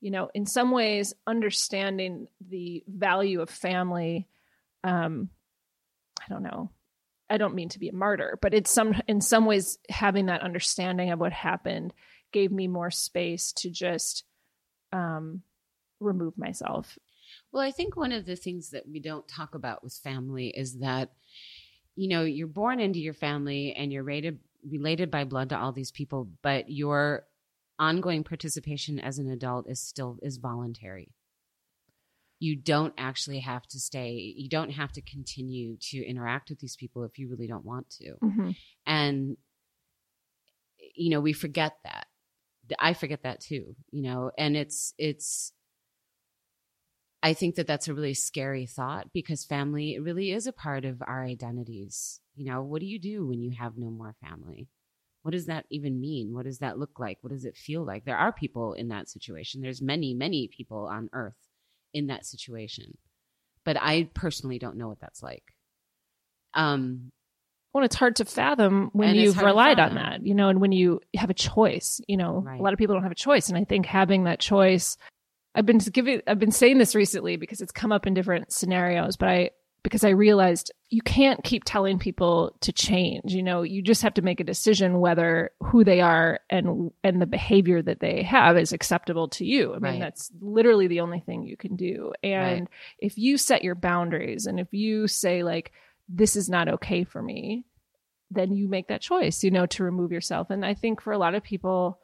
you 0.00 0.10
know, 0.10 0.30
in 0.34 0.46
some 0.46 0.72
ways 0.72 1.14
understanding 1.28 2.26
the 2.48 2.82
value 2.88 3.40
of 3.40 3.50
family 3.50 4.26
um 4.84 5.30
I 6.20 6.28
don't 6.28 6.42
know. 6.42 6.70
I 7.28 7.36
don't 7.38 7.54
mean 7.54 7.70
to 7.70 7.78
be 7.78 7.88
a 7.88 7.94
martyr, 7.94 8.38
but 8.42 8.52
it's 8.54 8.70
some 8.70 8.94
in 9.08 9.20
some 9.20 9.46
ways 9.46 9.78
having 9.88 10.26
that 10.26 10.42
understanding 10.42 11.10
of 11.10 11.18
what 11.20 11.32
happened 11.32 11.92
gave 12.32 12.50
me 12.50 12.66
more 12.68 12.90
space 12.90 13.52
to 13.52 13.70
just 13.70 14.24
um 14.92 15.42
remove 16.00 16.36
myself. 16.38 16.98
Well, 17.52 17.62
I 17.62 17.70
think 17.70 17.96
one 17.96 18.12
of 18.12 18.24
the 18.24 18.36
things 18.36 18.70
that 18.70 18.88
we 18.88 18.98
don't 18.98 19.28
talk 19.28 19.54
about 19.54 19.84
with 19.84 19.92
family 19.94 20.48
is 20.48 20.78
that, 20.78 21.12
you 21.94 22.08
know, 22.08 22.24
you're 22.24 22.46
born 22.46 22.80
into 22.80 22.98
your 22.98 23.14
family 23.14 23.74
and 23.74 23.92
you're 23.92 24.02
rated, 24.02 24.40
related 24.68 25.10
by 25.10 25.24
blood 25.24 25.50
to 25.50 25.58
all 25.58 25.72
these 25.72 25.90
people, 25.90 26.28
but 26.42 26.70
your 26.70 27.26
ongoing 27.78 28.24
participation 28.24 28.98
as 28.98 29.18
an 29.18 29.28
adult 29.30 29.68
is 29.68 29.80
still 29.80 30.18
is 30.22 30.38
voluntary. 30.38 31.12
You 32.38 32.56
don't 32.56 32.94
actually 32.98 33.40
have 33.40 33.66
to 33.68 33.78
stay. 33.78 34.34
You 34.36 34.48
don't 34.48 34.70
have 34.70 34.92
to 34.92 35.02
continue 35.02 35.76
to 35.90 36.04
interact 36.04 36.50
with 36.50 36.58
these 36.58 36.76
people 36.76 37.04
if 37.04 37.18
you 37.18 37.28
really 37.28 37.46
don't 37.46 37.64
want 37.64 37.90
to. 38.00 38.16
Mhm. 38.22 38.56
And 38.86 39.36
you 40.94 41.10
know, 41.10 41.20
we 41.20 41.32
forget 41.32 41.76
that. 41.84 42.06
I 42.78 42.94
forget 42.94 43.22
that 43.24 43.40
too, 43.40 43.76
you 43.90 44.02
know, 44.02 44.30
and 44.38 44.56
it's 44.56 44.94
it's 44.98 45.52
I 47.22 47.34
think 47.34 47.54
that 47.54 47.66
that's 47.66 47.86
a 47.88 47.94
really 47.94 48.14
scary 48.14 48.66
thought 48.66 49.12
because 49.12 49.44
family 49.44 49.98
really 49.98 50.32
is 50.32 50.46
a 50.46 50.52
part 50.52 50.84
of 50.84 51.02
our 51.06 51.24
identities. 51.24 52.20
You 52.34 52.46
know, 52.46 52.62
what 52.62 52.80
do 52.80 52.86
you 52.86 52.98
do 52.98 53.26
when 53.26 53.40
you 53.40 53.52
have 53.52 53.76
no 53.76 53.90
more 53.90 54.14
family? 54.20 54.68
What 55.22 55.30
does 55.30 55.46
that 55.46 55.66
even 55.70 56.00
mean? 56.00 56.34
What 56.34 56.46
does 56.46 56.58
that 56.58 56.78
look 56.78 56.98
like? 56.98 57.18
What 57.20 57.32
does 57.32 57.44
it 57.44 57.56
feel 57.56 57.84
like? 57.84 58.04
There 58.04 58.16
are 58.18 58.32
people 58.32 58.72
in 58.72 58.88
that 58.88 59.08
situation. 59.08 59.60
There's 59.60 59.80
many, 59.80 60.14
many 60.14 60.48
people 60.48 60.86
on 60.86 61.10
earth 61.12 61.38
in 61.94 62.08
that 62.08 62.26
situation. 62.26 62.98
But 63.64 63.76
I 63.80 64.08
personally 64.14 64.58
don't 64.58 64.76
know 64.76 64.88
what 64.88 64.98
that's 65.00 65.22
like. 65.22 65.44
Um 66.54 67.12
Well, 67.72 67.84
it's 67.84 67.94
hard 67.96 68.16
to 68.16 68.24
fathom 68.24 68.90
when 68.92 69.14
you've 69.14 69.38
relied 69.38 69.78
on 69.78 69.94
that, 69.94 70.26
you 70.26 70.34
know, 70.34 70.48
and 70.48 70.60
when 70.60 70.72
you 70.72 71.00
have 71.16 71.30
a 71.30 71.34
choice, 71.34 72.00
you 72.08 72.16
know, 72.16 72.40
Right. 72.44 72.58
a 72.58 72.62
lot 72.62 72.72
of 72.72 72.78
people 72.78 72.94
don't 72.96 73.04
have 73.04 73.12
a 73.12 73.14
choice. 73.14 73.48
And 73.48 73.56
I 73.56 73.64
think 73.64 73.86
having 73.86 74.24
that 74.24 74.40
choice, 74.40 74.96
I've 75.54 75.66
been 75.66 75.78
giving, 75.78 76.22
I've 76.26 76.38
been 76.38 76.50
saying 76.50 76.78
this 76.78 76.94
recently 76.94 77.36
because 77.36 77.60
it's 77.60 77.72
come 77.72 77.92
up 77.92 78.06
in 78.06 78.14
different 78.14 78.52
scenarios, 78.52 79.16
but 79.16 79.28
I, 79.28 79.50
because 79.82 80.04
I 80.04 80.10
realized 80.10 80.70
you 80.90 81.02
can't 81.02 81.42
keep 81.42 81.64
telling 81.64 81.98
people 81.98 82.56
to 82.60 82.72
change, 82.72 83.34
you 83.34 83.42
know, 83.42 83.62
you 83.62 83.82
just 83.82 84.02
have 84.02 84.14
to 84.14 84.22
make 84.22 84.38
a 84.38 84.44
decision 84.44 85.00
whether 85.00 85.50
who 85.60 85.82
they 85.82 86.00
are 86.00 86.38
and, 86.48 86.92
and 87.02 87.20
the 87.20 87.26
behavior 87.26 87.82
that 87.82 87.98
they 87.98 88.22
have 88.22 88.56
is 88.56 88.72
acceptable 88.72 89.28
to 89.30 89.44
you. 89.44 89.70
I 89.70 89.74
mean, 89.74 89.82
Right. 89.82 90.00
that's 90.00 90.30
literally 90.40 90.86
the 90.86 91.00
only 91.00 91.20
thing 91.20 91.42
you 91.42 91.56
can 91.56 91.74
do. 91.74 92.12
And 92.22 92.60
Right. 92.60 92.68
if 93.00 93.18
you 93.18 93.36
set 93.36 93.64
your 93.64 93.74
boundaries 93.74 94.46
and 94.46 94.60
if 94.60 94.72
you 94.72 95.08
say 95.08 95.42
like, 95.42 95.72
this 96.08 96.36
is 96.36 96.48
not 96.48 96.68
okay 96.68 97.02
for 97.04 97.20
me, 97.20 97.64
then 98.30 98.52
you 98.52 98.68
make 98.68 98.88
that 98.88 99.00
choice, 99.00 99.42
you 99.42 99.50
know, 99.50 99.66
to 99.66 99.84
remove 99.84 100.12
yourself. 100.12 100.48
And 100.50 100.64
I 100.64 100.74
think 100.74 101.00
for 101.00 101.12
a 101.12 101.18
lot 101.18 101.34
of 101.34 101.42
people, 101.42 101.98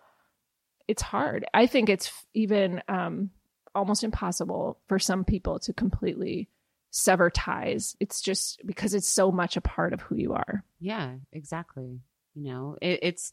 it's 0.88 1.02
hard. 1.02 1.46
I 1.54 1.66
think 1.66 1.88
it's 1.88 2.10
even 2.34 2.82
um, 2.88 3.30
almost 3.74 4.04
impossible 4.04 4.78
for 4.88 4.98
some 4.98 5.24
people 5.24 5.58
to 5.60 5.72
completely 5.72 6.48
sever 6.90 7.30
ties. 7.30 7.96
It's 8.00 8.20
just 8.20 8.60
because 8.66 8.94
it's 8.94 9.08
so 9.08 9.30
much 9.30 9.56
a 9.56 9.60
part 9.60 9.92
of 9.92 10.00
who 10.00 10.16
you 10.16 10.32
are. 10.34 10.64
Yeah, 10.80 11.16
exactly. 11.32 12.00
You 12.34 12.52
know, 12.52 12.76
it, 12.80 13.00
it's, 13.02 13.32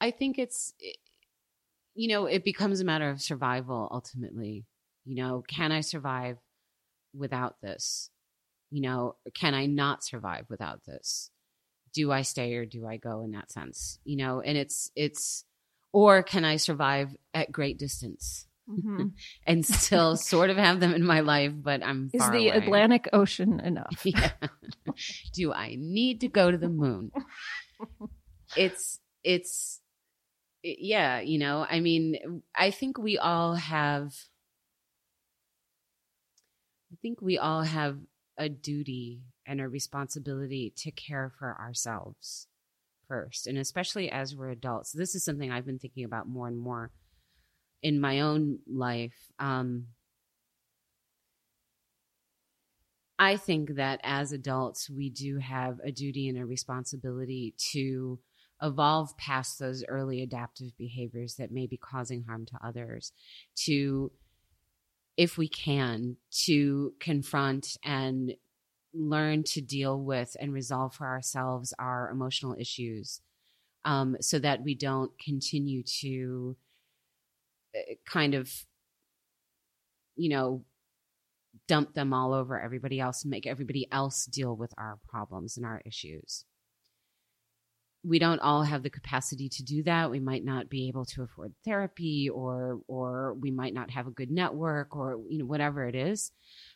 I 0.00 0.10
think 0.10 0.38
it's, 0.38 0.74
it- 0.78 0.96
you 1.94 2.08
know, 2.08 2.24
it 2.24 2.42
becomes 2.42 2.80
a 2.80 2.84
matter 2.86 3.10
of 3.10 3.20
survival 3.20 3.86
ultimately. 3.90 4.64
You 5.04 5.16
know, 5.16 5.44
can 5.46 5.72
I 5.72 5.82
survive 5.82 6.38
without 7.14 7.60
this? 7.60 8.08
You 8.70 8.80
know, 8.80 9.16
can 9.34 9.54
I 9.54 9.66
not 9.66 10.02
survive 10.02 10.46
without 10.48 10.84
this? 10.86 11.30
Do 11.92 12.10
I 12.10 12.22
stay 12.22 12.54
or 12.54 12.64
do 12.64 12.86
I 12.86 12.96
go 12.96 13.20
in 13.20 13.32
that 13.32 13.52
sense? 13.52 13.98
You 14.04 14.16
know, 14.16 14.40
and 14.40 14.56
it's, 14.56 14.90
it's, 14.96 15.44
or 15.92 16.22
can 16.22 16.46
I 16.46 16.56
survive 16.56 17.14
at 17.34 17.52
great 17.52 17.78
distance 17.78 18.46
Mm-hmm. 18.68 19.06
and 19.46 19.66
still 19.66 20.16
sort 20.16 20.50
of 20.50 20.56
have 20.56 20.80
them 20.80 20.94
in 20.94 21.04
my 21.04 21.20
life, 21.20 21.52
but 21.54 21.82
I'm 21.84 22.10
Is 22.12 22.20
the 22.30 22.48
away? 22.48 22.50
Atlantic 22.50 23.08
Ocean 23.12 23.60
enough? 23.60 24.00
Yeah. 24.04 24.30
Do 25.34 25.52
I 25.52 25.76
need 25.78 26.20
to 26.20 26.28
go 26.28 26.50
to 26.50 26.58
the 26.58 26.68
moon? 26.68 27.10
It's 28.56 29.00
it's 29.24 29.80
it- 30.62 30.78
yeah, 30.80 31.20
you 31.20 31.38
know, 31.38 31.66
I 31.68 31.80
mean, 31.80 32.42
I 32.54 32.70
think 32.70 32.98
we 32.98 33.18
all 33.18 33.54
have 33.54 34.12
I 36.92 36.96
think 37.00 37.20
we 37.22 37.38
all 37.38 37.62
have 37.62 37.98
a 38.38 38.48
duty 38.48 39.22
and 39.46 39.60
a 39.60 39.68
responsibility 39.68 40.72
to 40.76 40.90
care 40.90 41.32
for 41.38 41.56
ourselves 41.58 42.46
first, 43.08 43.46
and 43.46 43.58
especially 43.58 44.10
as 44.10 44.36
we're 44.36 44.50
adults. 44.50 44.92
This 44.92 45.14
is 45.14 45.24
something 45.24 45.50
I've 45.50 45.66
been 45.66 45.78
thinking 45.78 46.04
about 46.04 46.28
more 46.28 46.46
and 46.48 46.58
more 46.58 46.90
in 47.82 48.00
my 48.00 48.20
own 48.20 48.60
life. 48.66 49.30
Um 49.38 49.88
I 53.18 53.36
think 53.36 53.76
that 53.76 54.00
as 54.02 54.32
adults, 54.32 54.90
we 54.90 55.08
do 55.08 55.38
have 55.38 55.78
a 55.84 55.92
duty 55.92 56.28
and 56.28 56.36
a 56.36 56.44
responsibility 56.44 57.54
to 57.72 58.18
evolve 58.60 59.16
past 59.16 59.58
those 59.58 59.84
early 59.86 60.22
adaptive 60.22 60.76
behaviors 60.76 61.36
that 61.36 61.52
may 61.52 61.66
be 61.66 61.76
causing 61.76 62.24
harm 62.24 62.46
to 62.46 62.58
others, 62.64 63.12
to, 63.54 64.10
if 65.16 65.38
we 65.38 65.48
can, 65.48 66.16
to 66.46 66.94
confront 66.98 67.76
and 67.84 68.34
learn 68.94 69.44
to 69.44 69.60
deal 69.60 70.02
with 70.02 70.36
and 70.40 70.52
resolve 70.52 70.94
for 70.94 71.06
ourselves 71.06 71.72
our 71.78 72.10
emotional 72.10 72.56
issues 72.58 73.20
um, 73.84 74.16
so 74.20 74.38
that 74.38 74.62
we 74.62 74.74
don't 74.74 75.16
continue 75.18 75.82
to 75.82 76.56
Eh, 77.74 77.94
kind 78.06 78.34
of, 78.34 78.52
you 80.16 80.28
know, 80.28 80.64
dump 81.68 81.94
them 81.94 82.12
all 82.12 82.32
over 82.32 82.60
everybody 82.60 83.00
else 83.00 83.22
and 83.22 83.30
make 83.30 83.46
everybody 83.46 83.86
else 83.92 84.26
deal 84.26 84.56
with 84.56 84.72
our 84.78 84.98
problems 85.08 85.56
and 85.56 85.66
our 85.66 85.82
issues. 85.84 86.44
We 88.04 88.18
don't 88.18 88.40
all 88.40 88.64
have 88.64 88.82
the 88.82 88.90
capacity 88.90 89.48
to 89.50 89.62
do 89.62 89.84
that. 89.84 90.10
We 90.10 90.18
might 90.18 90.44
not 90.44 90.68
be 90.68 90.88
able 90.88 91.04
to 91.06 91.22
afford 91.22 91.54
therapy 91.64 92.28
or 92.28 92.80
or 92.88 93.34
we 93.34 93.52
might 93.52 93.74
not 93.74 93.90
have 93.90 94.08
a 94.08 94.10
good 94.10 94.30
network 94.30 94.96
or 94.96 95.20
you 95.28 95.38
know 95.38 95.44
whatever 95.44 95.86
it 95.86 95.94
is. 95.94 96.32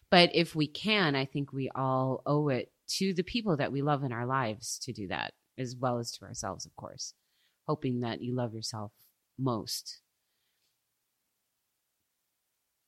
But 0.08 0.30
if 0.34 0.54
we 0.54 0.68
can, 0.68 1.16
I 1.16 1.24
think 1.24 1.52
we 1.52 1.68
all 1.74 2.22
owe 2.26 2.48
it 2.48 2.70
to 2.98 3.12
the 3.12 3.24
people 3.24 3.56
that 3.56 3.72
we 3.72 3.82
love 3.82 4.04
in 4.04 4.12
our 4.12 4.26
lives 4.26 4.78
to 4.84 4.92
do 4.92 5.08
that 5.08 5.34
as 5.58 5.74
well 5.74 5.98
as 5.98 6.12
to 6.12 6.24
ourselves, 6.24 6.64
of 6.64 6.76
course. 6.76 7.12
Hoping 7.66 8.00
that 8.00 8.22
you 8.22 8.32
love 8.32 8.54
yourself 8.54 8.92
most 9.36 10.00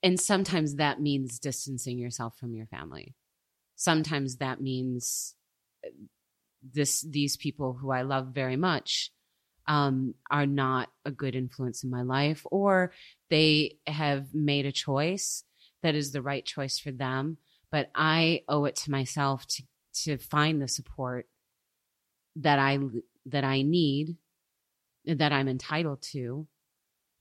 and 0.02 0.18
sometimes 0.18 0.76
that 0.76 1.00
means 1.00 1.38
distancing 1.38 1.98
yourself 1.98 2.36
from 2.38 2.54
your 2.54 2.66
family. 2.66 3.14
Sometimes 3.76 4.36
that 4.36 4.60
means 4.60 5.34
uh, 5.84 5.90
this 6.62 7.02
these 7.08 7.36
people 7.36 7.74
who 7.74 7.90
i 7.90 8.02
love 8.02 8.28
very 8.28 8.56
much 8.56 9.10
um, 9.66 10.14
are 10.30 10.46
not 10.46 10.88
a 11.04 11.10
good 11.10 11.34
influence 11.34 11.84
in 11.84 11.90
my 11.90 12.02
life 12.02 12.46
or 12.50 12.92
they 13.28 13.76
have 13.86 14.34
made 14.34 14.64
a 14.64 14.72
choice 14.72 15.44
that 15.82 15.94
is 15.94 16.12
the 16.12 16.22
right 16.22 16.44
choice 16.44 16.78
for 16.78 16.90
them 16.90 17.36
but 17.70 17.90
i 17.94 18.40
owe 18.48 18.64
it 18.64 18.76
to 18.76 18.90
myself 18.90 19.46
to 19.46 19.62
to 19.92 20.16
find 20.16 20.60
the 20.60 20.68
support 20.68 21.26
that 22.36 22.58
i 22.58 22.78
that 23.26 23.44
i 23.44 23.62
need 23.62 24.16
that 25.04 25.32
i'm 25.32 25.48
entitled 25.48 26.00
to 26.02 26.46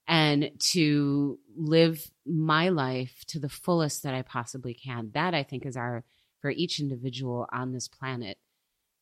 and 0.08 0.52
to 0.60 1.38
live 1.56 2.12
my 2.26 2.70
life 2.70 3.24
to 3.28 3.40
the 3.40 3.50
fullest 3.50 4.04
that 4.04 4.14
I 4.14 4.22
possibly 4.22 4.74
can. 4.74 5.12
That 5.14 5.34
I 5.34 5.44
think 5.44 5.66
is 5.66 5.76
our 5.76 6.04
for 6.42 6.52
each 6.52 6.80
individual 6.80 7.48
on 7.52 7.74
this 7.74 7.88
planet 7.88 8.38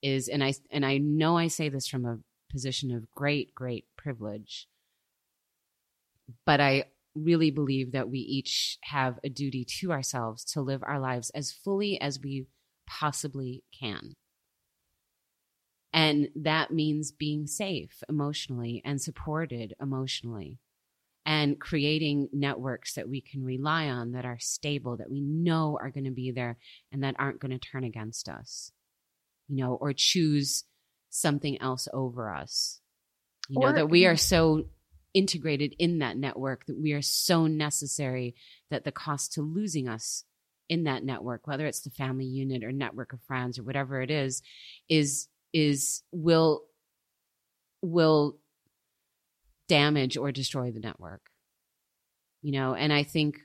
is 0.02 0.28
and 0.28 0.44
I 0.44 0.54
and 0.72 0.86
I 0.86 0.98
know 0.98 1.38
I 1.38 1.48
say 1.48 1.70
this 1.70 1.88
from 1.88 2.06
a 2.06 2.20
position 2.52 2.92
of 2.92 3.12
great 3.12 3.54
great 3.54 3.86
privilege 3.98 4.68
but 6.46 6.60
I 6.60 6.86
really 7.16 7.52
believe 7.52 7.92
that 7.94 8.10
we 8.10 8.20
each 8.20 8.78
have 8.84 9.20
a 9.24 9.30
duty 9.30 9.66
to 9.80 9.92
ourselves 9.92 10.44
to 10.44 10.62
live 10.62 10.84
our 10.84 11.00
lives 11.00 11.30
as 11.32 11.52
fully 11.52 12.00
as 12.00 12.20
we 12.20 12.48
possibly 12.88 13.64
can. 13.78 14.14
And 15.94 16.30
that 16.36 16.72
means 16.72 17.14
being 17.14 17.48
safe 17.48 18.04
emotionally 18.10 18.82
and 18.84 19.02
supported 19.02 19.76
emotionally 19.80 20.60
and 21.26 21.60
creating 21.60 22.30
networks 22.32 22.94
that 22.94 23.10
we 23.10 23.22
can 23.22 23.44
rely 23.44 23.88
on 23.88 24.12
that 24.12 24.26
are 24.26 24.38
stable, 24.40 24.98
that 24.98 25.10
we 25.10 25.22
know 25.22 25.78
are 25.82 25.90
going 25.90 26.04
to 26.04 26.12
be 26.12 26.32
there 26.32 26.58
and 26.92 27.04
that 27.04 27.16
aren't 27.18 27.40
going 27.40 27.52
to 27.52 27.60
turn 27.60 27.84
against 27.84 28.30
us, 28.30 28.72
you 29.48 29.64
know, 29.64 29.74
or 29.74 29.94
choose 29.94 30.64
something 31.10 31.60
else 31.62 31.88
over 31.94 32.30
us. 32.30 32.80
You 33.50 33.60
know, 33.60 33.74
that 33.74 33.90
we 33.90 34.06
are 34.06 34.18
so 34.18 34.66
integrated 35.14 35.76
in 35.80 36.00
that 36.00 36.18
network 36.18 36.66
that 36.66 36.80
we 36.80 36.92
are 36.94 37.02
so 37.02 37.48
necessary 37.48 38.36
that 38.70 38.84
the 38.84 38.92
cost 38.92 39.34
to 39.34 39.42
losing 39.42 39.88
us 39.88 40.26
in 40.68 40.84
that 40.84 41.04
network, 41.04 41.48
whether 41.48 41.66
it's 41.66 41.82
the 41.82 41.90
family 41.92 42.26
unit 42.26 42.64
or 42.64 42.72
network 42.72 43.14
of 43.14 43.22
friends 43.22 43.58
or 43.58 43.64
whatever 43.64 44.02
it 44.02 44.12
is, 44.12 44.42
is 44.90 45.28
is 45.54 46.04
will 46.12 46.64
will 47.82 48.38
damage 49.68 50.18
or 50.18 50.32
destroy 50.32 50.72
the 50.72 50.80
network. 50.80 51.22
You 52.42 52.52
know 52.52 52.76
and 52.76 52.94
i 52.94 53.02
think 53.02 53.40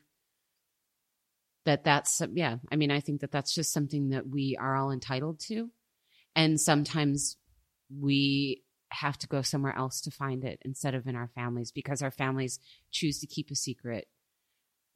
that 1.65 1.85
that's 1.85 2.21
yeah 2.35 2.57
i 2.71 2.77
mean 2.77 2.91
i 2.91 3.00
think 3.00 3.23
that 3.23 3.33
that's 3.33 3.55
just 3.55 3.73
something 3.73 4.11
that 4.11 4.29
we 4.29 4.57
are 4.61 4.77
all 4.77 4.91
entitled 4.91 5.41
to. 5.41 5.71
And 6.37 6.61
sometimes 6.61 7.37
we 7.99 8.62
have 8.91 9.19
to 9.19 9.27
go 9.27 9.43
somewhere 9.43 9.77
else 9.77 10.00
to 10.03 10.11
find 10.11 10.45
it 10.45 10.61
instead 10.65 10.95
of 10.95 11.07
in 11.07 11.17
our 11.17 11.29
families 11.35 11.73
because 11.73 12.03
our 12.03 12.11
families 12.11 12.59
choose 12.91 13.21
to 13.21 13.27
keep 13.27 13.50
a 13.50 13.55
secret 13.55 14.07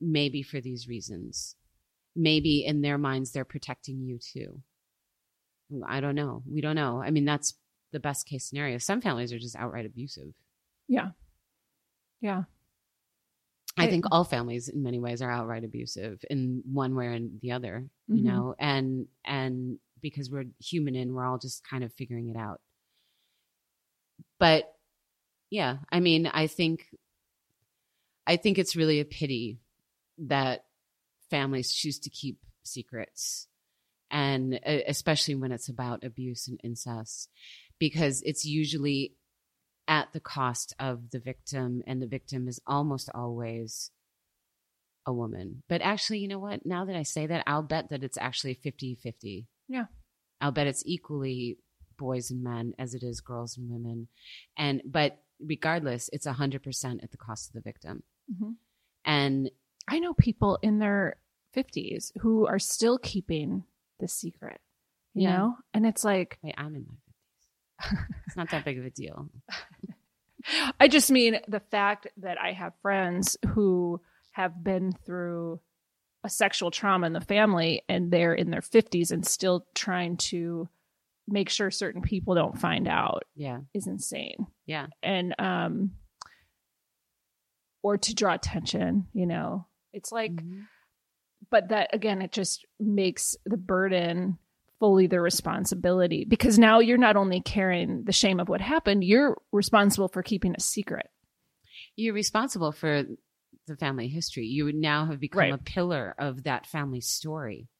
maybe 0.00 0.42
for 0.42 0.60
these 0.60 0.86
reasons. 0.88 1.56
Maybe 2.14 2.64
in 2.64 2.82
their 2.82 2.98
minds 2.98 3.32
they're 3.32 3.44
protecting 3.44 4.02
you 4.02 4.18
too. 4.18 4.60
I 5.86 6.00
don't 6.00 6.14
know. 6.14 6.42
We 6.46 6.60
don't 6.60 6.76
know. 6.76 7.02
I 7.02 7.10
mean 7.10 7.24
that's 7.24 7.54
the 7.92 8.00
best 8.00 8.26
case 8.26 8.44
scenario. 8.44 8.78
Some 8.78 9.00
families 9.00 9.32
are 9.32 9.38
just 9.38 9.56
outright 9.56 9.86
abusive 9.86 10.34
yeah 10.88 11.10
yeah 12.20 12.44
I 13.76 13.88
think 13.88 14.04
all 14.10 14.24
families 14.24 14.68
in 14.68 14.82
many 14.82 15.00
ways 15.00 15.20
are 15.20 15.30
outright 15.30 15.64
abusive 15.64 16.24
in 16.30 16.62
one 16.70 16.94
way 16.94 17.06
or 17.06 17.18
the 17.42 17.52
other, 17.52 17.88
you 18.06 18.14
mm-hmm. 18.16 18.26
know, 18.26 18.54
and 18.56 19.06
and 19.24 19.78
because 20.00 20.30
we're 20.30 20.44
human 20.60 20.94
and 20.94 21.12
we're 21.12 21.26
all 21.26 21.38
just 21.38 21.68
kind 21.68 21.82
of 21.82 21.92
figuring 21.92 22.28
it 22.28 22.36
out. 22.36 22.60
But 24.38 24.72
yeah, 25.50 25.78
I 25.90 26.00
mean, 26.00 26.26
I 26.26 26.46
think 26.46 26.86
I 28.26 28.36
think 28.36 28.58
it's 28.58 28.76
really 28.76 29.00
a 29.00 29.04
pity 29.04 29.58
that 30.18 30.64
families 31.30 31.72
choose 31.72 31.98
to 32.00 32.10
keep 32.10 32.38
secrets 32.62 33.48
and 34.10 34.58
especially 34.64 35.34
when 35.34 35.52
it's 35.52 35.68
about 35.68 36.04
abuse 36.04 36.46
and 36.48 36.60
incest 36.62 37.28
because 37.78 38.22
it's 38.22 38.44
usually 38.44 39.14
at 39.86 40.12
the 40.12 40.20
cost 40.20 40.74
of 40.78 41.10
the 41.10 41.18
victim, 41.18 41.82
and 41.86 42.00
the 42.00 42.06
victim 42.06 42.48
is 42.48 42.60
almost 42.66 43.10
always 43.14 43.90
a 45.06 45.12
woman. 45.12 45.62
But 45.68 45.82
actually, 45.82 46.18
you 46.20 46.28
know 46.28 46.38
what? 46.38 46.64
Now 46.64 46.84
that 46.84 46.96
I 46.96 47.02
say 47.02 47.26
that, 47.26 47.44
I'll 47.46 47.62
bet 47.62 47.90
that 47.90 48.04
it's 48.04 48.18
actually 48.18 48.54
50 48.54 48.96
50. 49.02 49.46
Yeah. 49.68 49.84
I'll 50.40 50.52
bet 50.52 50.66
it's 50.66 50.82
equally 50.86 51.58
boys 51.96 52.30
and 52.30 52.42
men 52.42 52.74
as 52.78 52.94
it 52.94 53.02
is 53.02 53.20
girls 53.20 53.56
and 53.56 53.70
women. 53.70 54.08
And, 54.56 54.82
but 54.84 55.18
regardless, 55.40 56.10
it's 56.12 56.26
100% 56.26 57.02
at 57.02 57.10
the 57.10 57.16
cost 57.16 57.48
of 57.48 57.54
the 57.54 57.60
victim. 57.60 58.02
Mm-hmm. 58.32 58.52
And 59.04 59.50
I 59.88 59.98
know 60.00 60.14
people 60.14 60.58
in 60.62 60.78
their 60.78 61.16
50s 61.56 62.12
who 62.20 62.46
are 62.46 62.58
still 62.58 62.98
keeping 62.98 63.64
the 64.00 64.08
secret, 64.08 64.60
you 65.14 65.28
yeah. 65.28 65.36
know? 65.36 65.56
And 65.72 65.86
it's 65.86 66.04
like, 66.04 66.38
wait, 66.42 66.54
I'm 66.56 66.74
in 66.74 66.86
my 66.88 66.96
it's 68.26 68.36
not 68.36 68.50
that 68.50 68.64
big 68.64 68.78
of 68.78 68.84
a 68.84 68.90
deal. 68.90 69.28
I 70.80 70.88
just 70.88 71.10
mean 71.10 71.40
the 71.48 71.60
fact 71.60 72.06
that 72.18 72.38
I 72.40 72.52
have 72.52 72.74
friends 72.82 73.36
who 73.54 74.00
have 74.32 74.62
been 74.62 74.92
through 74.92 75.60
a 76.24 76.28
sexual 76.28 76.70
trauma 76.70 77.06
in 77.06 77.12
the 77.12 77.20
family 77.20 77.82
and 77.88 78.10
they're 78.10 78.34
in 78.34 78.50
their 78.50 78.62
50s 78.62 79.10
and 79.10 79.26
still 79.26 79.66
trying 79.74 80.16
to 80.16 80.68
make 81.28 81.48
sure 81.48 81.70
certain 81.70 82.02
people 82.02 82.34
don't 82.34 82.58
find 82.58 82.86
out 82.86 83.24
yeah 83.34 83.60
is 83.72 83.86
insane 83.86 84.46
yeah 84.66 84.86
and 85.02 85.34
um 85.38 85.92
or 87.82 87.96
to 87.96 88.14
draw 88.14 88.34
attention 88.34 89.06
you 89.14 89.26
know 89.26 89.66
it's 89.92 90.12
like 90.12 90.32
mm-hmm. 90.32 90.60
but 91.50 91.68
that 91.68 91.94
again 91.94 92.20
it 92.20 92.30
just 92.30 92.66
makes 92.78 93.36
the 93.46 93.56
burden 93.56 94.38
fully 94.84 95.06
the 95.06 95.18
responsibility 95.18 96.26
because 96.28 96.58
now 96.58 96.78
you're 96.78 96.98
not 96.98 97.16
only 97.16 97.40
carrying 97.40 98.04
the 98.04 98.12
shame 98.12 98.38
of 98.38 98.50
what 98.50 98.60
happened, 98.60 99.02
you're 99.02 99.34
responsible 99.50 100.08
for 100.08 100.22
keeping 100.22 100.54
a 100.54 100.60
secret. 100.60 101.08
You're 101.96 102.12
responsible 102.12 102.70
for 102.70 103.04
the 103.66 103.76
family 103.76 104.08
history. 104.08 104.44
You 104.44 104.66
would 104.66 104.74
now 104.74 105.06
have 105.06 105.20
become 105.20 105.38
right. 105.38 105.54
a 105.54 105.56
pillar 105.56 106.14
of 106.18 106.42
that 106.42 106.66
family 106.66 107.00
story. 107.00 107.70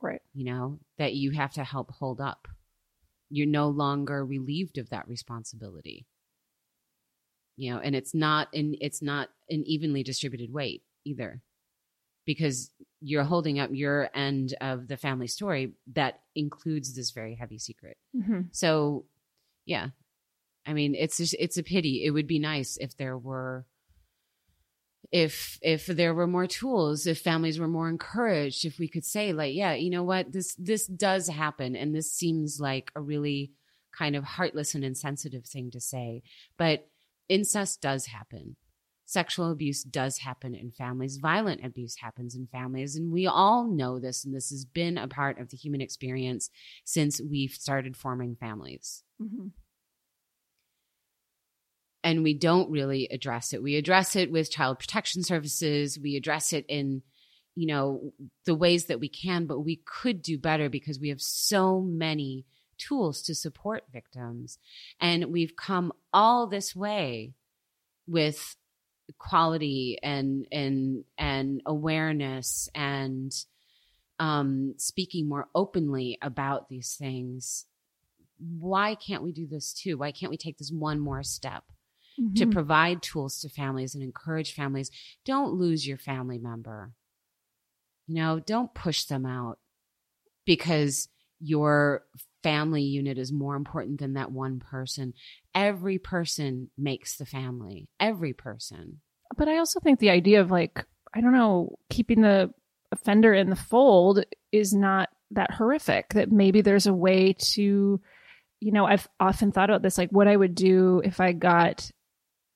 Right. 0.00 0.22
You 0.32 0.46
know, 0.46 0.78
that 0.96 1.12
you 1.12 1.32
have 1.32 1.52
to 1.52 1.64
help 1.64 1.90
hold 1.90 2.18
up. 2.18 2.48
You're 3.28 3.46
no 3.46 3.68
longer 3.68 4.24
relieved 4.24 4.78
of 4.78 4.88
that 4.88 5.06
responsibility. 5.06 6.06
You 7.58 7.74
know, 7.74 7.80
and 7.80 7.94
it's 7.94 8.14
not 8.14 8.48
in 8.54 8.74
it's 8.80 9.02
not 9.02 9.28
an 9.50 9.64
evenly 9.66 10.02
distributed 10.02 10.50
weight 10.50 10.82
either 11.04 11.42
because 12.24 12.70
you're 13.06 13.22
holding 13.22 13.60
up 13.60 13.68
your 13.70 14.08
end 14.14 14.54
of 14.62 14.88
the 14.88 14.96
family 14.96 15.26
story 15.26 15.74
that 15.92 16.20
includes 16.34 16.96
this 16.96 17.10
very 17.10 17.34
heavy 17.34 17.58
secret. 17.58 17.98
Mm-hmm. 18.16 18.40
So, 18.52 19.04
yeah, 19.66 19.88
I 20.66 20.72
mean, 20.72 20.94
it's 20.94 21.18
just, 21.18 21.36
it's 21.38 21.58
a 21.58 21.62
pity. 21.62 22.02
It 22.02 22.12
would 22.12 22.26
be 22.26 22.38
nice 22.38 22.78
if 22.78 22.96
there 22.96 23.18
were 23.18 23.66
if 25.12 25.58
if 25.60 25.86
there 25.86 26.14
were 26.14 26.26
more 26.26 26.46
tools 26.46 27.06
if 27.06 27.20
families 27.20 27.60
were 27.60 27.68
more 27.68 27.90
encouraged 27.90 28.64
if 28.64 28.78
we 28.78 28.88
could 28.88 29.04
say 29.04 29.34
like 29.34 29.54
yeah 29.54 29.74
you 29.74 29.90
know 29.90 30.02
what 30.02 30.32
this 30.32 30.54
this 30.54 30.86
does 30.86 31.28
happen 31.28 31.76
and 31.76 31.94
this 31.94 32.10
seems 32.10 32.58
like 32.58 32.90
a 32.96 33.00
really 33.02 33.52
kind 33.96 34.16
of 34.16 34.24
heartless 34.24 34.74
and 34.74 34.82
insensitive 34.82 35.44
thing 35.44 35.70
to 35.70 35.78
say 35.78 36.22
but 36.56 36.88
incest 37.28 37.80
does 37.82 38.06
happen 38.06 38.56
sexual 39.04 39.50
abuse 39.50 39.82
does 39.82 40.18
happen 40.18 40.54
in 40.54 40.70
families. 40.70 41.18
Violent 41.18 41.64
abuse 41.64 41.96
happens 42.00 42.34
in 42.34 42.46
families. 42.46 42.96
And 42.96 43.12
we 43.12 43.26
all 43.26 43.64
know 43.64 43.98
this. 43.98 44.24
And 44.24 44.34
this 44.34 44.50
has 44.50 44.64
been 44.64 44.96
a 44.96 45.08
part 45.08 45.38
of 45.38 45.50
the 45.50 45.56
human 45.56 45.80
experience 45.80 46.50
since 46.84 47.20
we've 47.20 47.52
started 47.52 47.96
forming 47.96 48.36
families. 48.36 49.02
Mm-hmm. 49.22 49.48
And 52.02 52.22
we 52.22 52.34
don't 52.34 52.70
really 52.70 53.08
address 53.10 53.52
it. 53.52 53.62
We 53.62 53.76
address 53.76 54.14
it 54.14 54.30
with 54.30 54.50
child 54.50 54.78
protection 54.78 55.22
services. 55.22 55.98
We 55.98 56.16
address 56.16 56.52
it 56.52 56.66
in, 56.68 57.02
you 57.54 57.66
know, 57.66 58.12
the 58.44 58.54
ways 58.54 58.86
that 58.86 59.00
we 59.00 59.08
can, 59.08 59.46
but 59.46 59.60
we 59.60 59.80
could 59.86 60.22
do 60.22 60.38
better 60.38 60.68
because 60.68 61.00
we 61.00 61.08
have 61.08 61.22
so 61.22 61.80
many 61.80 62.44
tools 62.76 63.22
to 63.22 63.34
support 63.34 63.84
victims. 63.92 64.58
And 65.00 65.26
we've 65.26 65.56
come 65.56 65.92
all 66.12 66.46
this 66.46 66.76
way 66.76 67.32
with 68.06 68.56
quality 69.18 69.98
and 70.02 70.46
and 70.50 71.04
and 71.18 71.62
awareness 71.66 72.68
and 72.74 73.32
um, 74.20 74.74
speaking 74.76 75.28
more 75.28 75.48
openly 75.54 76.18
about 76.22 76.68
these 76.68 76.94
things 76.94 77.66
why 78.38 78.94
can't 78.94 79.22
we 79.22 79.32
do 79.32 79.46
this 79.46 79.72
too? 79.72 79.98
Why 79.98 80.12
can't 80.12 80.30
we 80.30 80.36
take 80.36 80.58
this 80.58 80.70
one 80.70 80.98
more 80.98 81.22
step 81.22 81.64
mm-hmm. 82.20 82.34
to 82.34 82.46
provide 82.46 83.02
tools 83.02 83.40
to 83.40 83.48
families 83.48 83.94
and 83.94 84.02
encourage 84.02 84.54
families? 84.54 84.90
Don't 85.24 85.54
lose 85.54 85.86
your 85.86 85.98
family 85.98 86.38
member. 86.38 86.92
You 88.06 88.16
know 88.16 88.38
don't 88.38 88.74
push 88.74 89.04
them 89.04 89.24
out 89.24 89.58
because 90.44 91.08
your 91.40 92.04
family 92.44 92.82
unit 92.82 93.18
is 93.18 93.32
more 93.32 93.56
important 93.56 93.98
than 93.98 94.14
that 94.14 94.30
one 94.30 94.60
person. 94.60 95.14
Every 95.54 95.98
person 95.98 96.70
makes 96.78 97.16
the 97.16 97.26
family. 97.26 97.88
Every 97.98 98.34
person. 98.34 99.00
But 99.36 99.48
I 99.48 99.56
also 99.56 99.80
think 99.80 99.98
the 99.98 100.10
idea 100.10 100.42
of 100.42 100.50
like, 100.50 100.84
I 101.14 101.20
don't 101.22 101.32
know, 101.32 101.78
keeping 101.90 102.20
the 102.20 102.52
offender 102.92 103.32
in 103.32 103.50
the 103.50 103.56
fold 103.56 104.24
is 104.52 104.74
not 104.74 105.08
that 105.32 105.50
horrific. 105.52 106.10
That 106.10 106.30
maybe 106.30 106.60
there's 106.60 106.86
a 106.86 106.94
way 106.94 107.34
to, 107.54 108.00
you 108.60 108.72
know, 108.72 108.84
I've 108.84 109.08
often 109.18 109.50
thought 109.50 109.70
about 109.70 109.82
this, 109.82 109.98
like 109.98 110.10
what 110.10 110.28
I 110.28 110.36
would 110.36 110.54
do 110.54 111.00
if 111.02 111.20
I 111.20 111.32
got 111.32 111.90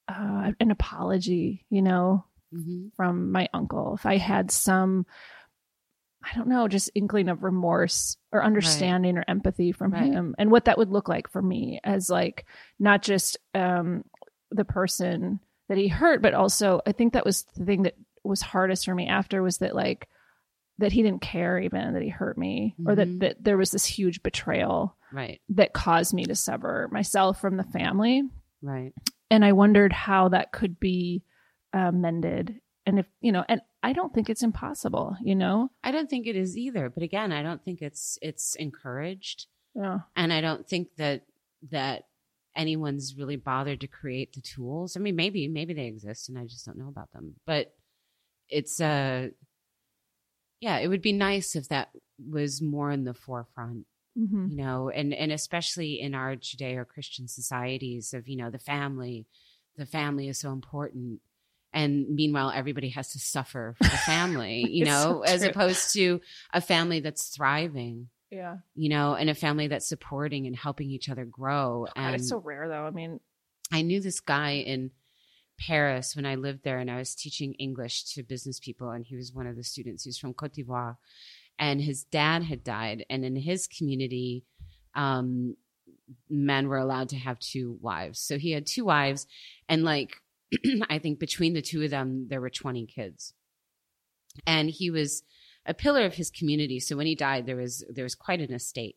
uh, 0.07 0.53
an 0.61 0.70
apology, 0.70 1.66
you 1.70 1.83
know, 1.83 2.24
hmm 2.53 2.88
from 2.96 3.33
my 3.33 3.48
uncle, 3.55 3.94
if 3.94 4.07
I 4.07 4.16
had 4.16 4.51
some, 4.51 5.07
I 6.31 6.37
don't 6.37 6.49
know, 6.49 6.69
just 6.69 6.91
inkling 6.95 7.29
of 7.29 7.43
remorse 7.43 8.17
or 8.33 8.45
understanding 8.45 9.17
or 9.19 9.25
empathy 9.29 9.73
from 9.73 9.93
Right. 9.93 10.12
him 10.12 10.35
and 10.38 10.51
what 10.51 10.67
that 10.67 10.77
would 10.79 10.91
look 10.91 11.09
like 11.09 11.29
for 11.31 11.41
me 11.43 11.81
as 11.85 12.11
like 12.11 12.45
not 12.79 13.03
just 13.03 13.38
um, 13.55 14.05
the 14.51 14.64
person 14.64 15.41
that 15.69 15.79
he 15.79 15.88
hurt, 15.88 16.21
but 16.23 16.35
also 16.35 16.81
I 16.87 16.93
think 16.93 17.12
that 17.14 17.25
was 17.25 17.45
the 17.57 17.64
thing 17.64 17.83
that 17.85 17.95
was 18.25 18.41
hardest 18.43 18.85
for 18.85 18.95
me 18.95 19.07
after 19.07 19.43
was 19.43 19.59
that 19.59 19.75
like 19.75 20.09
that 20.79 20.93
he 20.93 21.03
didn't 21.03 21.23
care 21.23 21.59
even 21.59 21.95
that 21.95 22.03
he 22.03 22.09
hurt 22.09 22.38
me 22.38 22.77
or 22.87 22.95
that, 22.95 23.09
Mhm. 23.09 23.21
that 23.21 23.43
there 23.43 23.57
was 23.59 23.71
this 23.71 23.85
huge 23.87 24.23
betrayal 24.23 24.97
Right. 25.12 25.41
that 25.51 25.73
caused 25.73 26.12
me 26.14 26.25
to 26.27 26.35
sever 26.35 26.88
myself 26.93 27.41
from 27.41 27.57
the 27.57 27.64
family 27.64 28.23
Right. 28.62 28.93
and 29.31 29.45
I 29.45 29.53
wondered 29.53 29.93
how 29.93 30.29
that 30.29 30.53
could 30.53 30.79
be 30.79 31.23
uh, 31.73 31.91
mended. 31.93 32.61
And 32.87 32.99
if 32.99 33.07
you 33.21 33.31
know, 33.33 33.45
and 33.49 33.61
I 33.83 33.93
don't 33.93 34.12
think 34.12 34.29
it's 34.29 34.43
impossible. 34.43 35.17
You 35.23 35.35
know, 35.35 35.71
I 35.83 35.91
don't 35.91 36.11
think 36.11 36.27
it 36.27 36.37
is 36.37 36.57
either. 36.57 36.91
But 36.91 37.03
again, 37.03 37.33
I 37.33 37.43
don't 37.43 37.64
think 37.64 37.81
it's 37.83 38.19
it's 38.23 38.55
encouraged, 38.57 39.47
yeah, 39.75 40.01
and 40.17 40.33
I 40.33 40.41
don't 40.41 40.69
think 40.69 40.88
that 40.97 41.25
that 41.71 42.05
anyone's 42.57 43.17
really 43.17 43.37
bothered 43.37 43.81
to 43.81 43.87
create 43.87 44.33
the 44.33 44.41
tools. 44.41 44.97
I 44.97 45.01
mean, 45.01 45.17
maybe 45.17 45.49
maybe 45.49 45.75
they 45.75 45.87
exist, 45.87 46.29
and 46.29 46.38
I 46.38 46.45
just 46.45 46.67
don't 46.67 46.79
know 46.79 46.88
about 46.88 47.12
them. 47.12 47.35
But 47.47 47.75
it's 48.49 48.81
uh 48.81 49.29
yeah, 50.61 50.79
it 50.79 50.88
would 50.88 51.03
be 51.03 51.12
nice 51.12 51.55
if 51.55 51.69
that 51.69 51.91
was 52.19 52.61
more 52.61 52.91
in 52.91 53.05
the 53.05 53.14
forefront 53.14 53.87
hmm 54.17 54.49
you 54.49 54.57
know 54.57 54.88
and 54.88 55.14
and 55.14 55.31
especially 55.31 56.01
in 56.01 56.14
our 56.14 56.35
judeo-christian 56.35 57.29
societies 57.29 58.12
of 58.12 58.27
you 58.29 58.37
know 58.37 58.51
the 58.51 58.59
family 58.59 59.27
the 59.77 59.87
family 59.87 60.29
is 60.29 60.38
so 60.38 60.51
important 60.51 61.21
and 61.73 62.07
meanwhile 62.09 62.53
everybody 62.55 62.91
has 62.91 63.13
to 63.13 63.19
suffer 63.19 63.75
for 63.79 63.85
the 63.85 63.97
family 63.99 64.67
you 64.71 64.85
know 64.85 65.23
so 65.27 65.33
as 65.33 65.43
opposed 65.43 65.93
to 65.93 66.21
a 66.53 66.61
family 66.61 67.01
that's 67.01 67.29
thriving 67.29 68.09
yeah. 68.31 68.57
you 68.75 68.89
know 68.89 69.15
and 69.15 69.31
a 69.31 69.35
family 69.35 69.69
that's 69.69 69.89
supporting 69.89 70.47
and 70.47 70.57
helping 70.57 70.91
each 70.91 71.09
other 71.09 71.25
grow 71.25 71.87
and 71.97 72.15
it's 72.19 72.29
so 72.29 72.39
rare, 72.39 72.69
though. 72.69 72.85
I 72.85 72.91
mean, 72.91 73.21
I 73.73 73.83
knew 73.83 74.01
this 74.01 74.21
guy 74.21 74.53
in 74.53 74.91
Paris 75.59 76.15
when 76.15 76.27
I 76.27 76.37
lived 76.37 76.63
there, 76.65 76.79
and 76.79 76.91
I 76.91 76.99
was 76.99 77.15
teaching 77.15 77.55
English 77.55 78.05
to 78.15 78.23
business 78.23 78.61
people, 78.61 78.91
and 78.91 79.05
he 79.05 79.17
was 79.17 79.33
one 79.33 79.47
of 79.47 79.57
the 79.57 79.65
students. 79.65 80.05
He 80.05 80.09
was 80.09 80.19
from 80.19 80.35
Cote 80.35 80.53
d'Ivoire, 80.53 80.97
and 81.59 81.81
his 81.81 82.05
dad 82.05 82.43
had 82.45 82.65
died, 82.65 83.05
and 83.11 83.25
in 83.25 83.37
his 83.37 83.67
community, 83.67 84.45
um, 84.95 85.57
men 86.29 86.69
were 86.69 86.79
allowed 86.79 87.11
to 87.11 87.17
have 87.17 87.39
two 87.39 87.79
wives. 87.81 88.21
So 88.21 88.39
he 88.39 88.53
had 88.53 88.67
two 88.67 88.85
wives, 88.85 89.27
and 89.69 89.85
like 89.85 90.17
I 90.91 90.99
think 90.99 91.19
between 91.19 91.55
the 91.55 91.63
two 91.63 91.83
of 91.83 91.91
them, 91.91 92.27
there 92.29 92.41
were 92.41 92.51
twenty 92.51 92.87
kids, 92.87 93.35
and 94.47 94.71
he 94.71 94.91
was 94.91 95.23
a 95.67 95.75
pillar 95.75 96.05
of 96.05 96.15
his 96.15 96.31
community. 96.31 96.81
So 96.81 96.97
when 96.97 97.07
he 97.07 97.15
died, 97.15 97.47
there 97.47 97.57
was 97.57 97.85
there 97.91 98.05
was 98.05 98.15
quite 98.15 98.41
an 98.41 98.53
estate, 98.53 98.97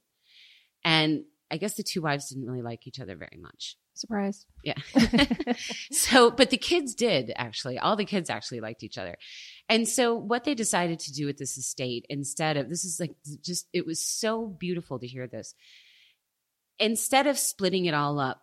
and 0.84 1.24
I 1.52 1.58
guess 1.58 1.74
the 1.74 1.84
two 1.84 2.02
wives 2.02 2.30
didn't 2.30 2.48
really 2.48 2.62
like 2.62 2.88
each 2.88 3.00
other 3.00 3.16
very 3.16 3.38
much. 3.40 3.76
surprise. 3.94 4.46
Yeah. 4.64 4.76
so, 5.92 6.32
but 6.32 6.50
the 6.50 6.58
kids 6.58 6.96
did 6.96 7.34
actually. 7.36 7.78
All 7.78 7.98
the 7.98 8.06
kids 8.06 8.30
actually 8.30 8.62
liked 8.62 8.84
each 8.84 8.98
other. 8.98 9.18
And 9.68 9.88
so, 9.88 10.16
what 10.16 10.46
they 10.46 10.56
decided 10.56 11.00
to 11.00 11.14
do 11.14 11.26
with 11.26 11.38
this 11.38 11.58
estate 11.58 12.06
instead 12.10 12.56
of 12.56 12.70
this 12.70 12.86
is 12.86 13.00
like 13.00 13.16
just, 13.44 13.68
it 13.74 13.86
was 13.86 14.04
so 14.04 14.48
beautiful 14.48 14.98
to 15.00 15.08
hear 15.08 15.28
this. 15.28 15.54
Instead 16.80 17.28
of 17.28 17.38
splitting 17.38 17.86
it 17.86 17.94
all 17.94 18.18
up, 18.20 18.42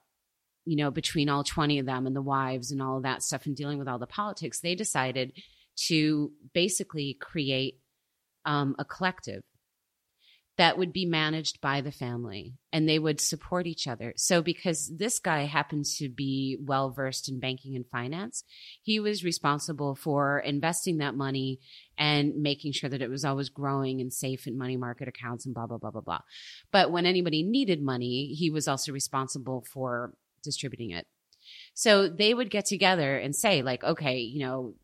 you 0.68 0.76
know, 0.76 0.90
between 0.90 1.31
all 1.31 1.42
20 1.42 1.78
of 1.78 1.87
them 1.87 2.07
and 2.07 2.14
the 2.14 2.20
wives 2.20 2.70
and 2.70 2.83
all 2.83 2.98
of 2.98 3.04
that 3.04 3.22
stuff 3.22 3.46
and 3.46 3.57
dealing 3.57 3.78
with 3.78 3.88
all 3.88 3.98
the 3.98 4.07
politics, 4.07 4.61
they 4.61 4.74
decided 4.74 5.33
to 5.87 6.31
basically 6.52 7.16
create 7.18 7.81
um, 8.44 8.76
a 8.78 8.85
collective 8.85 9.42
that 10.59 10.76
would 10.76 10.92
be 10.92 11.07
managed 11.07 11.61
by 11.61 11.81
the 11.81 11.92
family 11.92 12.52
and 12.72 12.87
they 12.87 12.98
would 12.98 13.20
support 13.20 13.66
each 13.66 13.87
other. 13.87 14.12
So, 14.16 14.42
because 14.42 14.92
this 14.94 15.20
guy 15.20 15.44
happened 15.44 15.87
to 15.96 16.11
be 16.11 16.59
well 16.61 16.90
versed 16.90 17.31
in 17.31 17.40
banking 17.40 17.76
and 17.76 17.87
finance, 17.87 18.44
he 18.83 19.00
was 19.00 19.24
responsible 19.24 19.94
for 19.94 20.40
investing 20.40 20.98
that 20.98 21.14
money 21.14 21.61
and 21.96 22.35
making 22.42 22.72
sure 22.72 22.90
that 22.90 23.00
it 23.00 23.09
was 23.09 23.24
always 23.24 23.48
growing 23.48 24.00
and 24.02 24.12
safe 24.12 24.46
in 24.46 24.59
money 24.59 24.76
market 24.76 25.09
accounts 25.09 25.46
and 25.46 25.54
blah, 25.54 25.66
blah, 25.66 25.78
blah, 25.78 25.92
blah, 25.92 26.02
blah. 26.02 26.20
But 26.72 26.90
when 26.90 27.07
anybody 27.07 27.42
needed 27.42 27.81
money, 27.81 28.35
he 28.35 28.50
was 28.50 28.68
also 28.68 28.92
responsible 28.92 29.64
for 29.72 30.12
distributing 30.48 30.90
it. 30.90 31.06
So, 31.74 32.08
they 32.08 32.34
would 32.34 32.50
get 32.50 32.66
together 32.66 33.16
and 33.16 33.34
say, 33.34 33.62
like, 33.62 33.84
okay, 33.84 34.18
you 34.18 34.40
know, 34.40 34.74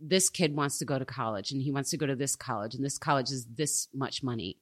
this 0.00 0.30
kid 0.30 0.56
wants 0.56 0.78
to 0.78 0.84
go 0.84 0.98
to 0.98 1.04
college 1.04 1.52
and 1.52 1.62
he 1.62 1.70
wants 1.70 1.90
to 1.90 1.96
go 1.96 2.06
to 2.06 2.16
this 2.16 2.34
college 2.34 2.74
and 2.74 2.84
this 2.84 2.98
college 2.98 3.30
is 3.30 3.46
this 3.54 3.88
much 3.94 4.22
money 4.22 4.58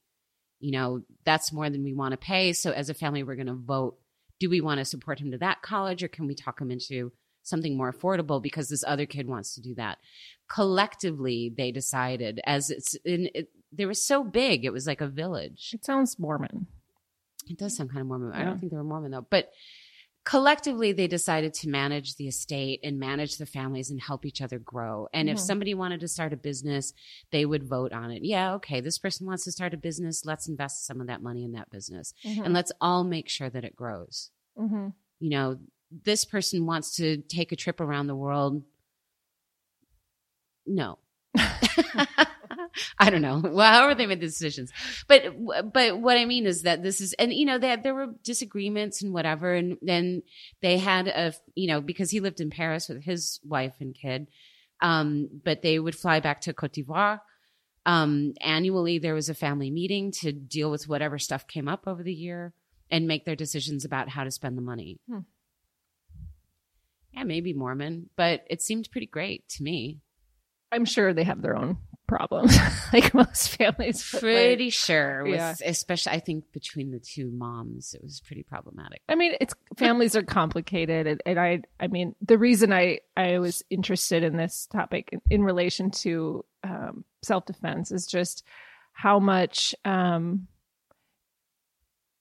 you 0.61 0.73
know, 0.73 1.03
that's 1.25 1.53
more 1.53 1.69
than 1.71 1.83
we 1.83 1.95
want 1.95 2.13
to 2.13 2.19
pay. 2.19 2.53
So 2.53 2.71
as 2.71 2.91
a 2.91 2.95
family, 2.95 3.23
we're 3.23 3.35
going 3.35 3.47
to 3.47 3.55
vote. 3.55 3.97
Do 4.39 4.49
we 4.49 4.61
want 4.61 4.79
to 4.79 4.85
support 4.85 5.19
him 5.19 5.33
to 5.33 5.39
that 5.39 5.63
college 5.63 6.03
or 6.03 6.09
can 6.09 6.27
we 6.27 6.35
talk 6.35 6.61
him 6.61 6.71
into 6.71 7.13
something 7.43 7.77
more 7.77 7.93
affordable 7.93 8.43
because 8.43 8.69
this 8.69 8.85
other 8.87 9.07
kid 9.07 9.27
wants 9.27 9.55
to 9.55 9.63
do 9.63 9.75
that? 9.75 9.99
Collectively, 10.49 11.53
they 11.57 11.73
decided 11.73 12.41
as 12.45 12.71
it's 12.71 12.95
in, 13.05 13.31
it, 13.35 13.49
they 13.73 13.87
were 13.87 13.95
so 13.95 14.23
big, 14.23 14.65
it 14.65 14.73
was 14.73 14.87
like 14.87 15.01
a 15.01 15.07
village. 15.07 15.71
It 15.73 15.85
sounds 15.85 16.19
Mormon. 16.19 16.67
It 17.49 17.59
does 17.59 17.77
sound 17.77 17.91
kind 17.91 18.03
of 18.03 18.07
Mormon. 18.07 18.33
I 18.33 18.45
don't 18.45 18.59
think 18.59 18.73
they 18.73 18.79
were 18.79 18.85
Mormon 18.85 19.11
though, 19.11 19.27
but 19.29 19.51
collectively 20.25 20.93
they 20.93 21.07
decided 21.07 21.55
to 21.55 21.69
manage 21.69 22.17
the 22.17 22.29
estate 22.29 22.81
and 22.85 22.99
manage 22.99 23.37
the 23.39 23.47
families 23.47 23.91
and 23.91 24.01
help 24.01 24.25
each 24.27 24.41
other 24.43 24.59
grow. 24.59 25.09
And 25.13 25.29
if 25.29 25.39
Mhm. 25.39 25.41
somebody 25.41 25.75
wanted 25.75 26.01
to 26.01 26.09
start 26.09 26.33
a 26.33 26.37
business, 26.37 26.93
they 27.31 27.45
would 27.47 27.65
vote 27.65 27.93
on 27.93 28.11
it. 28.11 28.23
Yeah, 28.23 28.55
okay, 28.55 28.81
this 28.81 28.99
person 28.99 29.27
wants 29.27 29.45
to 29.45 29.53
start 29.53 29.75
a 29.75 29.79
business. 29.79 30.25
Let's 30.27 30.49
invest 30.49 30.87
some 30.87 31.01
of 31.01 31.07
that 31.07 31.23
money 31.23 31.45
in 31.45 31.53
that 31.53 31.71
business. 31.71 32.13
And 32.45 32.53
let's 32.53 32.73
all 32.81 33.05
make 33.05 33.29
sure 33.29 33.51
that 33.51 33.65
it 33.65 33.75
grows. 33.77 34.31
hmm 34.57 34.89
You 35.19 35.31
know, 35.31 35.59
this 35.91 36.25
person 36.25 36.67
wants 36.67 36.97
to 36.97 37.19
take 37.19 37.51
a 37.53 37.57
trip 37.57 37.81
around 37.81 38.07
the 38.07 38.15
world. 38.17 38.63
No. 40.67 40.99
I 42.99 43.11
don't 43.11 43.23
know. 43.23 43.41
Well, 43.43 43.73
however 43.73 43.95
they 43.95 44.07
made 44.07 44.21
the 44.21 44.27
decisions, 44.27 44.73
but 45.09 45.35
but 45.73 45.99
what 45.99 46.17
I 46.17 46.25
mean 46.25 46.47
is 46.47 46.63
that 46.63 46.83
this 46.83 47.01
is, 47.01 47.13
and 47.15 47.33
you 47.33 47.47
know, 47.47 47.59
that 47.59 47.83
there 47.83 47.95
were 47.95 48.09
disagreements 48.23 49.03
and 49.03 49.13
whatever, 49.13 49.55
and 49.55 49.79
then 49.83 50.23
they 50.63 50.79
had 50.79 51.09
a, 51.09 51.33
you 51.55 51.69
know, 51.69 51.81
because 51.81 52.11
he 52.11 52.21
lived 52.21 52.41
in 52.41 52.51
Paris 52.51 52.89
with 52.89 53.03
his 53.03 53.41
wife 53.45 53.75
and 53.81 53.95
kid, 53.95 54.29
um, 54.81 55.29
but 55.45 55.63
they 55.63 55.79
would 55.79 55.97
fly 55.97 56.21
back 56.21 56.43
to 56.43 56.53
Cote 56.53 56.73
d'Ivoire. 56.73 57.21
Um, 57.87 58.35
annually, 58.41 58.99
there 58.99 59.15
was 59.15 59.29
a 59.29 59.35
family 59.35 59.71
meeting 59.71 60.13
to 60.21 60.33
deal 60.33 60.71
with 60.71 60.89
whatever 60.89 61.19
stuff 61.19 61.47
came 61.47 61.69
up 61.69 61.87
over 61.87 62.03
the 62.03 62.13
year 62.13 62.53
and 62.91 63.07
make 63.07 63.25
their 63.25 63.37
decisions 63.37 63.85
about 63.85 64.09
how 64.09 64.25
to 64.25 64.31
spend 64.31 64.59
the 64.59 64.63
money. 64.63 64.99
Hmm. 65.09 65.21
Yeah, 67.13 67.25
maybe 67.25 67.53
Mormon, 67.53 68.11
but 68.17 68.45
it 68.49 68.63
seemed 68.63 68.91
pretty 68.91 69.07
great 69.07 69.49
to 69.51 69.63
me. 69.63 70.01
I'm 70.71 70.85
sure 70.85 71.13
they 71.13 71.25
have 71.25 71.43
their 71.43 71.57
own 71.57 71.79
problems, 72.11 72.59
like 72.93 73.15
most 73.15 73.57
families. 73.57 74.07
but, 74.13 74.25
like, 74.25 74.33
Pretty 74.33 74.71
sure, 74.71 75.27
yeah. 75.27 75.55
especially 75.65 76.13
I 76.13 76.19
think 76.19 76.51
between 76.53 76.91
the 76.91 76.99
two 76.99 77.31
moms, 77.31 77.95
it 77.95 78.03
was 78.03 78.21
pretty 78.21 78.43
problematic. 78.43 79.01
I 79.09 79.15
mean, 79.15 79.35
it's 79.41 79.55
families 79.79 80.17
are 80.17 80.25
complicated, 80.25 81.07
and, 81.07 81.23
and 81.25 81.39
I, 81.39 81.63
I 81.79 81.87
mean, 81.87 82.17
the 82.21 82.37
reason 82.37 82.73
I, 82.73 82.99
I 83.17 83.39
was 83.39 83.63
interested 83.71 84.25
in 84.25 84.37
this 84.37 84.67
topic 84.67 85.11
in, 85.13 85.21
in 85.31 85.45
relation 85.45 85.93
to 86.03 86.45
um, 86.65 87.05
self 87.23 87.47
defense 87.47 87.93
is 87.93 88.07
just 88.07 88.45
how 88.93 89.21
much, 89.21 89.73
um, 89.85 90.49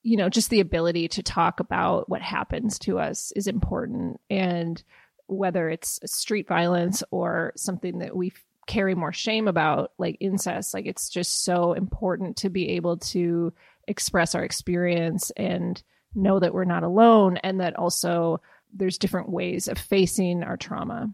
you 0.03 0.17
know, 0.17 0.29
just 0.29 0.51
the 0.51 0.59
ability 0.59 1.07
to 1.09 1.23
talk 1.23 1.59
about 1.59 2.07
what 2.07 2.21
happens 2.21 2.77
to 2.79 2.99
us 2.99 3.33
is 3.35 3.47
important, 3.47 4.21
and 4.29 4.83
whether 5.25 5.67
it's 5.67 5.99
street 6.05 6.47
violence 6.47 7.03
or 7.11 7.53
something 7.55 7.99
that 7.99 8.15
we 8.15 8.31
carry 8.69 8.95
more 8.95 9.11
shame 9.11 9.47
about, 9.49 9.91
like 9.97 10.15
incest, 10.21 10.73
like 10.73 10.85
it's 10.85 11.09
just 11.09 11.43
so 11.43 11.73
important 11.73 12.37
to 12.37 12.49
be 12.49 12.69
able 12.69 12.95
to 12.97 13.51
express 13.87 14.35
our 14.35 14.43
experience 14.45 15.31
and 15.35 15.83
know 16.15 16.39
that 16.39 16.53
we're 16.53 16.63
not 16.63 16.83
alone 16.83 17.37
and 17.37 17.59
that 17.59 17.75
also 17.75 18.39
there's 18.73 18.97
different 18.97 19.29
ways 19.29 19.67
of 19.67 19.77
facing 19.77 20.43
our 20.43 20.55
trauma. 20.55 21.11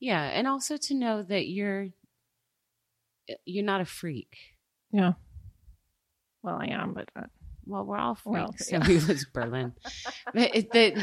Yeah, 0.00 0.22
and 0.22 0.46
also 0.46 0.76
to 0.76 0.94
know 0.94 1.22
that 1.22 1.46
you're 1.48 1.88
you're 3.44 3.64
not 3.64 3.80
a 3.80 3.84
freak. 3.84 4.36
Yeah. 4.92 5.12
Well, 6.42 6.58
I 6.60 6.66
am, 6.66 6.92
but 6.92 7.08
uh, 7.14 7.22
Well, 7.66 7.84
we're 7.84 7.96
all 7.98 8.18
Well, 8.24 8.48
freaks. 8.52 8.70
yeah. 8.72 8.80
So 8.82 8.88
we 8.88 8.94
was 8.96 9.24
Berlin, 9.32 9.72
but, 10.34 10.54
it- 10.56 10.70
but 10.72 10.94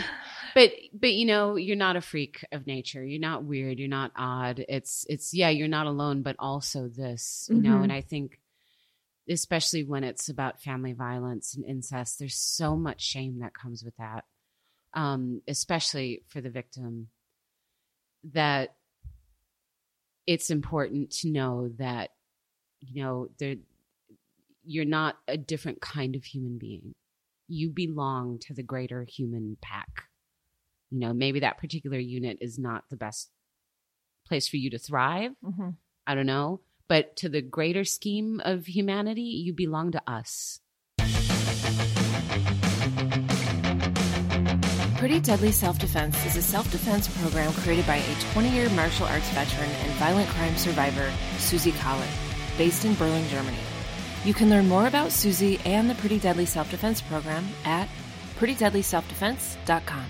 but 0.55 0.71
but 0.93 1.13
you 1.13 1.25
know, 1.25 1.55
you're 1.55 1.75
not 1.75 1.95
a 1.95 2.01
freak 2.01 2.45
of 2.51 2.67
nature. 2.67 3.03
You're 3.03 3.19
not 3.19 3.43
weird. 3.43 3.79
You're 3.79 3.87
not 3.87 4.11
odd. 4.15 4.63
It's 4.69 5.05
it's 5.09 5.33
yeah, 5.33 5.49
you're 5.49 5.67
not 5.67 5.87
alone, 5.87 6.21
but 6.21 6.35
also 6.39 6.87
this, 6.87 7.47
you 7.49 7.61
know. 7.61 7.77
Mhm. 7.77 7.83
And 7.83 7.93
I 7.93 8.01
think, 8.01 8.39
especially 9.29 9.83
when 9.83 10.03
it's 10.03 10.29
about 10.29 10.61
family 10.61 10.93
violence 10.93 11.55
and 11.55 11.65
incest, 11.65 12.19
there's 12.19 12.35
so 12.35 12.75
much 12.75 13.01
shame 13.01 13.39
that 13.39 13.53
comes 13.53 13.83
with 13.83 13.95
that, 13.97 14.25
um, 14.93 15.41
especially 15.47 16.23
for 16.27 16.41
the 16.41 16.49
victim. 16.49 17.09
that 18.33 18.75
it's 20.27 20.49
important 20.49 21.11
to 21.11 21.29
know 21.29 21.69
that 21.77 22.11
you 22.81 23.03
know 23.03 23.29
there 23.39 23.55
you're 24.63 24.85
not 24.85 25.17
a 25.27 25.37
different 25.37 25.81
kind 25.81 26.15
of 26.15 26.23
human 26.23 26.57
being 26.57 26.93
you 27.47 27.69
belong 27.69 28.37
to 28.39 28.53
the 28.53 28.61
greater 28.63 29.03
human 29.03 29.57
pack 29.61 30.08
you 30.91 30.99
know 30.99 31.13
maybe 31.13 31.39
that 31.41 31.57
particular 31.57 31.97
unit 31.99 32.37
is 32.41 32.57
not 32.59 32.83
the 32.89 32.97
best 32.97 33.29
place 34.27 34.47
for 34.47 34.57
you 34.57 34.69
to 34.69 34.77
thrive 34.77 35.31
Mhm. 35.43 35.75
i 36.07 36.15
don't 36.15 36.25
know 36.25 36.61
but 36.87 37.15
to 37.17 37.29
the 37.29 37.41
greater 37.41 37.83
scheme 37.83 38.41
of 38.43 38.65
humanity 38.65 39.21
you 39.45 39.53
belong 39.53 39.91
to 39.91 40.01
us 40.09 40.59
Pretty 44.97 45.21
Deadly 45.21 45.53
Self 45.53 45.79
Defense 45.79 46.25
is 46.25 46.35
a 46.35 46.41
self 46.41 46.69
defense 46.71 47.07
program 47.21 47.53
created 47.53 47.87
by 47.87 47.95
a 47.97 48.15
20 48.33 48.49
year 48.49 48.69
martial 48.71 49.05
arts 49.05 49.29
veteran 49.29 49.69
and 49.69 49.91
violent 49.93 50.27
crime 50.29 50.57
survivor, 50.57 51.09
Susie 51.37 51.71
Collett, 51.71 52.09
based 52.57 52.83
in 52.83 52.95
Berlin, 52.95 53.25
Germany. 53.29 53.57
You 54.25 54.33
can 54.33 54.49
learn 54.49 54.67
more 54.67 54.87
about 54.87 55.13
Susie 55.13 55.57
and 55.63 55.89
the 55.89 55.95
Pretty 55.95 56.19
Deadly 56.19 56.45
Self 56.45 56.69
Defense 56.69 56.99
program 57.01 57.47
at 57.63 57.87
prettydeadlyselfdefense.com. 58.37 60.05